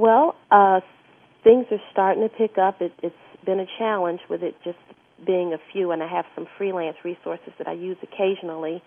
well 0.02 0.34
uh 0.50 0.80
things 1.44 1.66
are 1.70 1.84
starting 1.92 2.22
to 2.22 2.32
pick 2.42 2.58
up 2.58 2.76
it 2.80 2.92
it's 3.02 3.14
been 3.44 3.60
a 3.60 3.66
challenge 3.78 4.20
with 4.28 4.42
it 4.42 4.54
just 4.62 4.78
being 5.26 5.52
a 5.52 5.58
few, 5.72 5.90
and 5.92 6.02
I 6.02 6.08
have 6.08 6.24
some 6.34 6.46
freelance 6.58 6.96
resources 7.04 7.52
that 7.58 7.68
I 7.68 7.72
use 7.72 7.96
occasionally. 8.02 8.82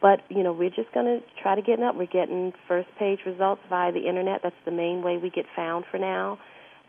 But 0.00 0.20
you 0.28 0.42
know, 0.42 0.52
we're 0.52 0.70
just 0.70 0.92
going 0.92 1.06
to 1.06 1.20
try 1.42 1.54
to 1.54 1.62
get 1.62 1.78
it 1.78 1.82
up. 1.82 1.96
We're 1.96 2.06
getting 2.06 2.52
first 2.68 2.88
page 2.98 3.20
results 3.24 3.62
via 3.68 3.92
the 3.92 4.06
internet. 4.08 4.40
That's 4.42 4.56
the 4.64 4.70
main 4.70 5.02
way 5.02 5.16
we 5.16 5.30
get 5.30 5.46
found 5.54 5.84
for 5.90 5.98
now. 5.98 6.38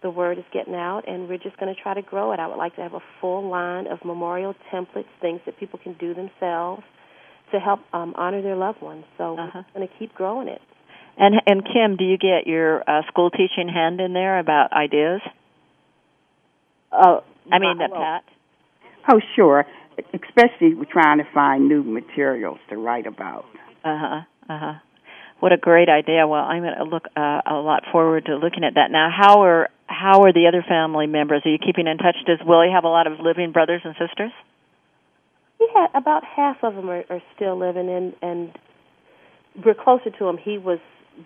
The 0.04 0.10
word 0.10 0.38
is 0.38 0.44
getting 0.54 0.76
out, 0.76 1.04
and 1.08 1.28
we're 1.28 1.40
just 1.40 1.58
going 1.58 1.74
to 1.74 1.82
try 1.82 1.94
to 1.94 2.02
grow 2.02 2.32
it. 2.32 2.40
I 2.40 2.48
would 2.48 2.58
like 2.58 2.76
to 2.76 2.82
have 2.82 2.94
a 2.94 3.02
full 3.20 3.50
line 3.50 3.88
of 3.88 4.00
memorial 4.06 4.54
templates, 4.72 5.08
things 5.22 5.42
that 5.46 5.58
people 5.60 5.80
can 5.82 5.94
do 5.94 6.14
themselves 6.14 6.84
to 7.52 7.60
help 7.60 7.80
um, 7.94 8.14
honor 8.16 8.42
their 8.42 8.56
loved 8.56 8.82
ones. 8.82 9.06
So 9.18 9.38
uh-huh. 9.38 9.64
we're 9.74 9.80
going 9.80 9.88
to 9.88 9.94
keep 9.98 10.14
growing 10.14 10.50
it. 10.50 10.62
And 11.18 11.36
and 11.48 11.64
Kim, 11.66 11.98
do 11.98 12.04
you 12.04 12.18
get 12.18 12.46
your 12.46 12.84
uh, 12.88 13.02
school 13.08 13.32
teaching 13.32 13.68
hand 13.68 14.00
in 14.00 14.14
there 14.14 14.38
about 14.40 14.72
ideas? 14.72 15.22
Uh, 16.92 17.22
I 17.52 17.60
mean, 17.60 17.78
well, 17.80 17.90
Pat. 17.92 18.24
Oh, 19.10 19.20
sure. 19.36 19.66
Especially 20.14 20.76
we're 20.76 20.86
trying 20.86 21.18
to 21.18 21.28
find 21.34 21.68
new 21.68 21.84
materials 21.84 22.60
to 22.70 22.78
write 22.78 23.08
about. 23.08 23.46
Uh 23.84 23.98
huh. 23.98 24.22
Uh 24.48 24.60
huh. 24.60 24.74
What 25.40 25.54
a 25.54 25.58
great 25.58 25.90
idea. 25.90 26.28
Well, 26.28 26.42
I'm 26.42 26.64
going 26.64 26.78
to 26.78 26.84
look 26.84 27.06
uh, 27.16 27.42
a 27.46 27.56
lot 27.56 27.84
forward 27.92 28.26
to 28.26 28.38
looking 28.38 28.64
at 28.64 28.76
that. 28.76 28.92
Now, 28.92 29.10
how 29.16 29.44
are 29.44 29.70
how 29.88 30.24
are 30.24 30.34
the 30.34 30.48
other 30.48 30.64
family 30.68 31.08
members? 31.08 31.42
Are 31.46 31.50
you 31.50 31.58
keeping 31.58 31.88
in 31.88 31.98
touch? 31.98 32.16
Does 32.26 32.40
Willie 32.46 32.72
have 32.74 32.84
a 32.84 32.90
lot 32.90 33.08
of 33.08 33.20
living 33.20 33.52
brothers 33.52 33.82
and 33.84 33.96
sisters? 34.00 34.32
Yeah, 35.60 35.88
about 35.96 36.24
half 36.24 36.58
of 36.64 36.76
them 36.76 36.90
are, 36.90 37.04
are 37.10 37.22
still 37.36 37.58
living, 37.58 37.90
and 37.90 38.14
and 38.22 38.52
we're 39.66 39.76
closer 39.76 40.12
to 40.12 40.28
him. 40.28 40.38
He 40.38 40.58
was 40.58 40.80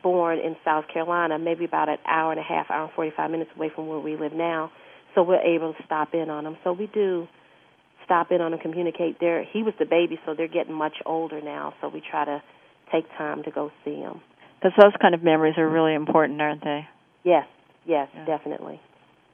born 0.03 0.39
in 0.39 0.55
South 0.63 0.85
Carolina, 0.91 1.37
maybe 1.39 1.65
about 1.65 1.89
an 1.89 1.97
hour 2.07 2.31
and 2.31 2.39
a 2.39 2.43
half, 2.43 2.69
hour 2.69 2.85
and 2.85 2.93
forty 2.93 3.11
five 3.15 3.31
minutes 3.31 3.51
away 3.55 3.71
from 3.73 3.87
where 3.87 3.99
we 3.99 4.15
live 4.15 4.33
now. 4.33 4.71
So 5.15 5.23
we're 5.23 5.41
able 5.41 5.73
to 5.73 5.83
stop 5.85 6.13
in 6.13 6.29
on 6.29 6.45
him. 6.45 6.57
So 6.63 6.71
we 6.71 6.87
do 6.87 7.27
stop 8.05 8.31
in 8.31 8.41
on 8.41 8.53
and 8.53 8.61
communicate. 8.61 9.19
There, 9.19 9.43
he 9.43 9.63
was 9.63 9.73
the 9.79 9.85
baby, 9.85 10.19
so 10.25 10.33
they're 10.33 10.47
getting 10.47 10.73
much 10.73 10.95
older 11.05 11.41
now. 11.41 11.73
So 11.81 11.89
we 11.89 12.01
try 12.01 12.25
to 12.25 12.41
take 12.91 13.05
time 13.17 13.43
to 13.43 13.51
go 13.51 13.71
see 13.83 13.95
them. 13.95 14.21
Because 14.59 14.73
those 14.79 14.93
kind 15.01 15.15
of 15.15 15.23
memories 15.23 15.55
are 15.57 15.67
really 15.67 15.95
important, 15.95 16.39
aren't 16.39 16.63
they? 16.63 16.87
Yes, 17.23 17.47
yes, 17.85 18.09
yeah. 18.13 18.25
definitely. 18.25 18.79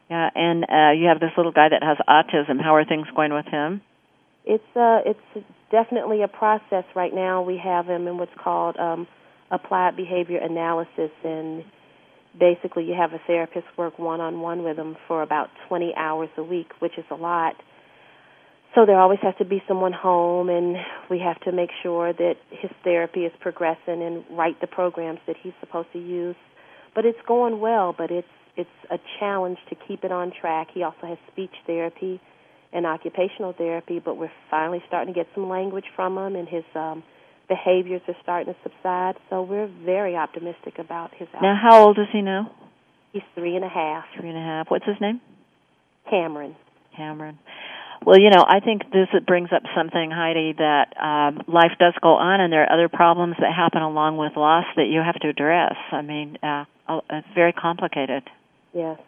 Yeah, 0.09 0.29
and 0.33 0.63
uh, 0.63 0.91
you 0.97 1.07
have 1.07 1.19
this 1.19 1.31
little 1.35 1.51
guy 1.51 1.67
that 1.69 1.83
has 1.83 1.97
autism. 2.07 2.61
How 2.61 2.75
are 2.75 2.85
things 2.85 3.07
going 3.15 3.33
with 3.33 3.45
him? 3.45 3.81
It's 4.45 4.63
uh, 4.75 4.99
it's 5.05 5.45
definitely 5.69 6.21
a 6.21 6.29
process 6.29 6.85
right 6.95 7.13
now. 7.13 7.41
We 7.41 7.59
have 7.61 7.87
him 7.87 8.07
in 8.07 8.17
what's 8.17 8.31
called 8.41 8.77
um, 8.77 9.05
applied 9.51 9.95
behavior 9.95 10.39
analysis, 10.39 11.11
and 11.23 11.63
basically 12.37 12.85
you 12.85 12.93
have 12.93 13.13
a 13.13 13.21
therapist 13.25 13.65
work 13.77 13.97
one 13.97 14.21
on 14.21 14.41
one 14.41 14.63
with 14.63 14.77
him 14.77 14.95
for 15.07 15.21
about 15.21 15.49
20 15.67 15.93
hours 15.95 16.29
a 16.37 16.43
week, 16.43 16.71
which 16.79 16.97
is 16.97 17.05
a 17.11 17.15
lot 17.15 17.55
so 18.77 18.85
there 18.85 18.99
always 18.99 19.17
has 19.23 19.33
to 19.39 19.45
be 19.45 19.63
someone 19.67 19.91
home, 19.91 20.49
and 20.49 20.77
we 21.09 21.17
have 21.17 21.39
to 21.41 21.51
make 21.51 21.71
sure 21.81 22.13
that 22.13 22.35
his 22.51 22.69
therapy 22.83 23.21
is 23.21 23.31
progressing 23.39 24.03
and 24.03 24.23
write 24.29 24.61
the 24.61 24.67
programs 24.67 25.19
that 25.25 25.35
he's 25.41 25.53
supposed 25.59 25.91
to 25.93 25.99
use. 25.99 26.35
But 26.93 27.03
it's 27.03 27.17
going 27.27 27.59
well, 27.59 27.95
but 27.97 28.11
it's 28.11 28.27
it's 28.55 28.69
a 28.91 28.97
challenge 29.19 29.57
to 29.69 29.75
keep 29.87 30.03
it 30.03 30.11
on 30.11 30.31
track. 30.31 30.67
He 30.73 30.83
also 30.83 31.07
has 31.07 31.17
speech 31.31 31.53
therapy 31.65 32.19
and 32.71 32.85
occupational 32.85 33.53
therapy, 33.53 33.99
but 33.99 34.17
we're 34.17 34.31
finally 34.49 34.83
starting 34.87 35.13
to 35.13 35.19
get 35.19 35.27
some 35.33 35.49
language 35.49 35.85
from 35.95 36.15
him, 36.15 36.35
and 36.35 36.47
his 36.47 36.63
um, 36.75 37.03
behaviors 37.47 38.01
are 38.07 38.15
starting 38.21 38.53
to 38.53 38.59
subside. 38.63 39.15
So 39.29 39.41
we're 39.41 39.69
very 39.85 40.15
optimistic 40.15 40.79
about 40.79 41.13
his. 41.15 41.27
Now, 41.41 41.57
how 41.61 41.85
old 41.85 41.97
is 41.97 42.07
he 42.11 42.21
now? 42.21 42.51
He's 43.13 43.23
three 43.35 43.55
and 43.55 43.63
a 43.63 43.69
half. 43.69 44.05
Three 44.19 44.29
and 44.29 44.37
a 44.37 44.41
half. 44.41 44.69
What's 44.69 44.85
his 44.85 44.97
name? 44.99 45.21
Cameron. 46.09 46.55
Cameron. 46.95 47.39
Well, 48.05 48.19
you 48.19 48.29
know, 48.29 48.45
I 48.47 48.59
think 48.59 48.83
this 48.91 49.07
brings 49.25 49.49
up 49.53 49.63
something, 49.75 50.11
Heidi, 50.11 50.53
that 50.57 50.93
um, 51.01 51.41
life 51.47 51.71
does 51.79 51.93
go 52.01 52.09
on, 52.09 52.39
and 52.41 52.53
there 52.53 52.63
are 52.63 52.71
other 52.71 52.89
problems 52.89 53.35
that 53.39 53.51
happen 53.53 53.81
along 53.81 54.17
with 54.17 54.33
loss 54.37 54.65
that 54.75 54.85
you 54.87 55.01
have 55.03 55.19
to 55.21 55.29
address. 55.29 55.75
I 55.91 56.01
mean, 56.01 56.37
uh, 56.43 56.65
it's 57.09 57.27
very 57.33 57.53
complicated. 57.53 58.23
Yes. 58.73 58.99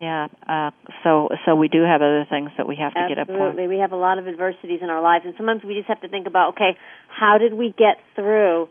Yeah. 0.00 0.28
Uh, 0.46 0.70
so, 1.02 1.28
so 1.46 1.54
we 1.56 1.68
do 1.68 1.82
have 1.82 2.02
other 2.02 2.26
things 2.28 2.50
that 2.58 2.68
we 2.68 2.76
have 2.76 2.92
to 2.92 3.00
Absolutely. 3.00 3.14
get 3.14 3.22
up 3.22 3.28
on. 3.28 3.34
Absolutely, 3.34 3.68
we 3.68 3.80
have 3.80 3.92
a 3.92 3.96
lot 3.96 4.18
of 4.18 4.28
adversities 4.28 4.80
in 4.82 4.90
our 4.90 5.00
lives, 5.00 5.24
and 5.24 5.34
sometimes 5.36 5.64
we 5.64 5.74
just 5.74 5.88
have 5.88 6.00
to 6.02 6.08
think 6.08 6.26
about, 6.26 6.54
okay, 6.54 6.76
how 7.08 7.38
did 7.38 7.54
we 7.54 7.74
get 7.76 7.96
through 8.14 8.68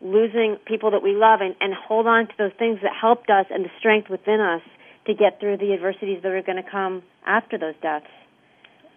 losing 0.00 0.56
people 0.64 0.92
that 0.92 1.02
we 1.02 1.12
love, 1.12 1.40
and, 1.42 1.54
and 1.60 1.74
hold 1.74 2.06
on 2.06 2.26
to 2.26 2.32
those 2.38 2.52
things 2.58 2.78
that 2.82 2.92
helped 2.98 3.28
us 3.28 3.46
and 3.50 3.64
the 3.64 3.70
strength 3.78 4.08
within 4.08 4.40
us 4.40 4.62
to 5.06 5.14
get 5.14 5.40
through 5.40 5.56
the 5.56 5.74
adversities 5.74 6.22
that 6.22 6.30
are 6.30 6.42
going 6.42 6.62
to 6.62 6.70
come 6.70 7.02
after 7.26 7.58
those 7.58 7.74
deaths. 7.82 8.06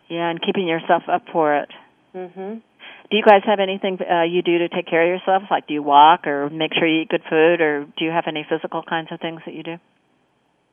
Yeah, 0.10 0.30
and 0.30 0.40
keeping 0.42 0.68
yourself 0.68 1.04
up 1.12 1.24
for 1.32 1.56
it. 1.58 1.70
Mhm. 2.16 2.62
Do 3.10 3.18
you 3.18 3.24
guys 3.24 3.42
have 3.46 3.60
anything 3.60 4.00
uh, 4.02 4.24
you 4.24 4.42
do 4.42 4.60
to 4.60 4.70
take 4.70 4.88
care 4.88 5.04
of 5.04 5.10
yourselves? 5.10 5.46
Like, 5.50 5.68
do 5.68 5.74
you 5.74 5.84
walk 5.84 6.26
or 6.28 6.50
make 6.50 6.74
sure 6.74 6.88
you 6.88 7.02
eat 7.02 7.10
good 7.10 7.24
food, 7.30 7.62
or 7.62 7.86
do 7.98 8.06
you 8.06 8.12
have 8.12 8.26
any 8.28 8.46
physical 8.48 8.84
kinds 8.84 9.12
of 9.12 9.20
things 9.20 9.42
that 9.46 9.54
you 9.54 9.64
do? 9.64 9.78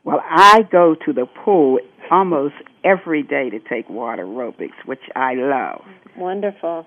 Well, 0.05 0.23
I 0.29 0.63
go 0.71 0.97
to 1.07 1.13
the 1.13 1.27
pool 1.27 1.79
almost 2.11 2.55
every 2.85 3.23
day 3.23 3.51
to 3.51 3.59
take 3.59 3.89
water 3.89 4.25
aerobics, 4.25 4.85
which 4.87 5.03
I 5.15 5.35
love. 5.35 5.83
Wonderful. 6.17 6.87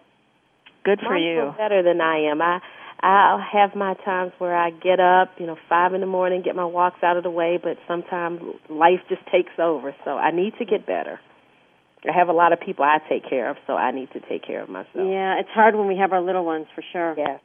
Good 0.84 1.00
for 1.00 1.14
Mine's 1.14 1.24
you. 1.24 1.54
better 1.58 1.82
than 1.84 2.02
I 2.02 2.30
am. 2.32 2.42
I 2.42 2.60
I'll 3.04 3.40
have 3.40 3.76
my 3.76 3.96
times 4.06 4.32
where 4.38 4.56
I 4.56 4.70
get 4.70 5.02
up, 5.02 5.32
you 5.38 5.46
know, 5.46 5.58
five 5.68 5.94
in 5.94 6.00
the 6.00 6.08
morning, 6.08 6.42
get 6.42 6.56
my 6.56 6.64
walks 6.64 7.04
out 7.04 7.18
of 7.18 7.24
the 7.24 7.30
way, 7.30 7.60
but 7.62 7.78
sometimes 7.86 8.40
life 8.70 9.02
just 9.10 9.22
takes 9.30 9.52
over. 9.60 9.94
So 10.06 10.12
I 10.12 10.32
need 10.32 10.54
to 10.60 10.66
get 10.66 10.86
better. 10.88 11.20
I 12.08 12.18
have 12.18 12.30
a 12.30 12.34
lot 12.34 12.54
of 12.54 12.62
people 12.62 12.86
I 12.86 13.00
take 13.10 13.30
care 13.30 13.50
of, 13.50 13.58
so 13.68 13.74
I 13.74 13.92
need 13.92 14.10
to 14.14 14.22
take 14.22 14.46
care 14.46 14.62
of 14.62 14.70
myself. 14.70 14.96
Yeah, 14.96 15.40
it's 15.40 15.50
hard 15.54 15.76
when 15.76 15.88
we 15.88 15.98
have 15.98 16.14
our 16.14 16.22
little 16.22 16.46
ones 16.46 16.68
for 16.74 16.84
sure. 16.94 17.16
Yeah. 17.18 17.38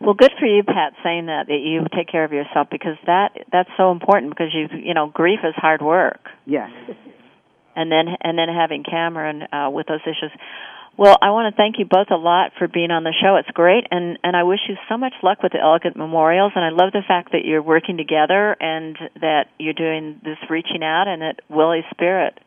Well, 0.00 0.14
good 0.14 0.32
for 0.38 0.46
you, 0.46 0.62
Pat, 0.62 0.92
saying 1.02 1.26
that 1.26 1.46
that 1.48 1.60
you 1.60 1.84
take 1.94 2.08
care 2.08 2.24
of 2.24 2.32
yourself 2.32 2.68
because 2.70 2.96
that 3.06 3.32
that's 3.50 3.70
so 3.76 3.90
important 3.92 4.30
because 4.30 4.52
you 4.52 4.68
you 4.78 4.94
know 4.94 5.06
grief 5.08 5.40
is 5.44 5.54
hard 5.56 5.82
work, 5.82 6.20
Yes. 6.44 6.70
and 7.74 7.90
then 7.90 8.08
and 8.20 8.38
then 8.38 8.48
having 8.48 8.84
Cameron 8.84 9.42
uh, 9.52 9.70
with 9.70 9.86
those 9.86 10.00
issues. 10.04 10.30
Well, 10.98 11.18
I 11.20 11.28
want 11.30 11.52
to 11.52 11.56
thank 11.56 11.78
you 11.78 11.84
both 11.84 12.08
a 12.10 12.16
lot 12.16 12.52
for 12.58 12.68
being 12.68 12.90
on 12.90 13.04
the 13.04 13.12
show. 13.20 13.36
It's 13.36 13.50
great, 13.50 13.84
and 13.90 14.18
and 14.22 14.34
I 14.34 14.44
wish 14.44 14.60
you 14.68 14.76
so 14.88 14.96
much 14.96 15.12
luck 15.22 15.42
with 15.42 15.52
the 15.52 15.60
Elegant 15.60 15.96
Memorials. 15.96 16.52
And 16.54 16.64
I 16.64 16.70
love 16.70 16.92
the 16.92 17.02
fact 17.06 17.32
that 17.32 17.44
you're 17.44 17.62
working 17.62 17.98
together 17.98 18.56
and 18.58 18.96
that 19.20 19.48
you're 19.58 19.74
doing 19.74 20.20
this 20.24 20.38
reaching 20.48 20.82
out, 20.82 21.04
and 21.06 21.20
that 21.20 21.40
Willie's 21.50 21.84
spirit, 21.90 22.38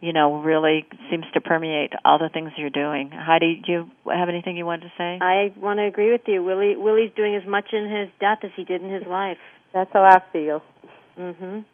you 0.00 0.12
know, 0.12 0.40
really 0.40 0.86
seems 1.10 1.24
to 1.34 1.40
permeate 1.40 1.92
all 2.04 2.18
the 2.18 2.28
things 2.28 2.52
you're 2.56 2.70
doing. 2.70 3.10
Heidi, 3.10 3.62
do 3.64 3.72
you 3.72 3.90
have 4.12 4.28
anything 4.28 4.56
you 4.56 4.64
wanted 4.66 4.82
to 4.82 4.92
say? 4.96 5.18
I 5.20 5.52
want 5.56 5.78
to 5.78 5.86
agree 5.86 6.12
with 6.12 6.22
you. 6.26 6.42
Willie 6.42 6.76
Willie's 6.76 7.12
doing 7.16 7.34
as 7.34 7.46
much 7.46 7.72
in 7.72 7.90
his 7.90 8.08
death 8.20 8.38
as 8.42 8.50
he 8.56 8.64
did 8.64 8.82
in 8.82 8.90
his 8.90 9.06
life. 9.06 9.38
That's 9.72 9.90
how 9.92 10.02
I 10.04 10.20
feel. 10.32 10.62
Mhm. 11.18 11.64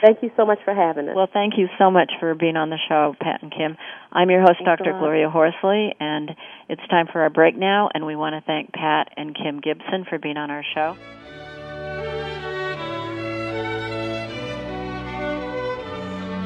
Thank 0.00 0.22
you 0.22 0.30
so 0.36 0.44
much 0.44 0.58
for 0.64 0.74
having 0.74 1.08
us. 1.08 1.14
Well, 1.14 1.28
thank 1.32 1.56
you 1.56 1.68
so 1.78 1.90
much 1.90 2.12
for 2.18 2.34
being 2.34 2.56
on 2.56 2.70
the 2.70 2.78
show, 2.88 3.14
Pat 3.20 3.42
and 3.42 3.52
Kim. 3.52 3.76
I'm 4.12 4.30
your 4.30 4.40
host, 4.40 4.58
Thanks 4.64 4.82
Dr. 4.82 4.92
Gloria 4.98 5.30
Horsley, 5.30 5.94
and 5.98 6.34
it's 6.68 6.82
time 6.88 7.06
for 7.06 7.22
our 7.22 7.30
break 7.30 7.56
now, 7.56 7.88
and 7.94 8.04
we 8.06 8.16
want 8.16 8.34
to 8.34 8.40
thank 8.40 8.72
Pat 8.72 9.12
and 9.16 9.34
Kim 9.34 9.60
Gibson 9.60 10.04
for 10.04 10.18
being 10.18 10.36
on 10.36 10.50
our 10.50 10.64
show. 10.74 10.96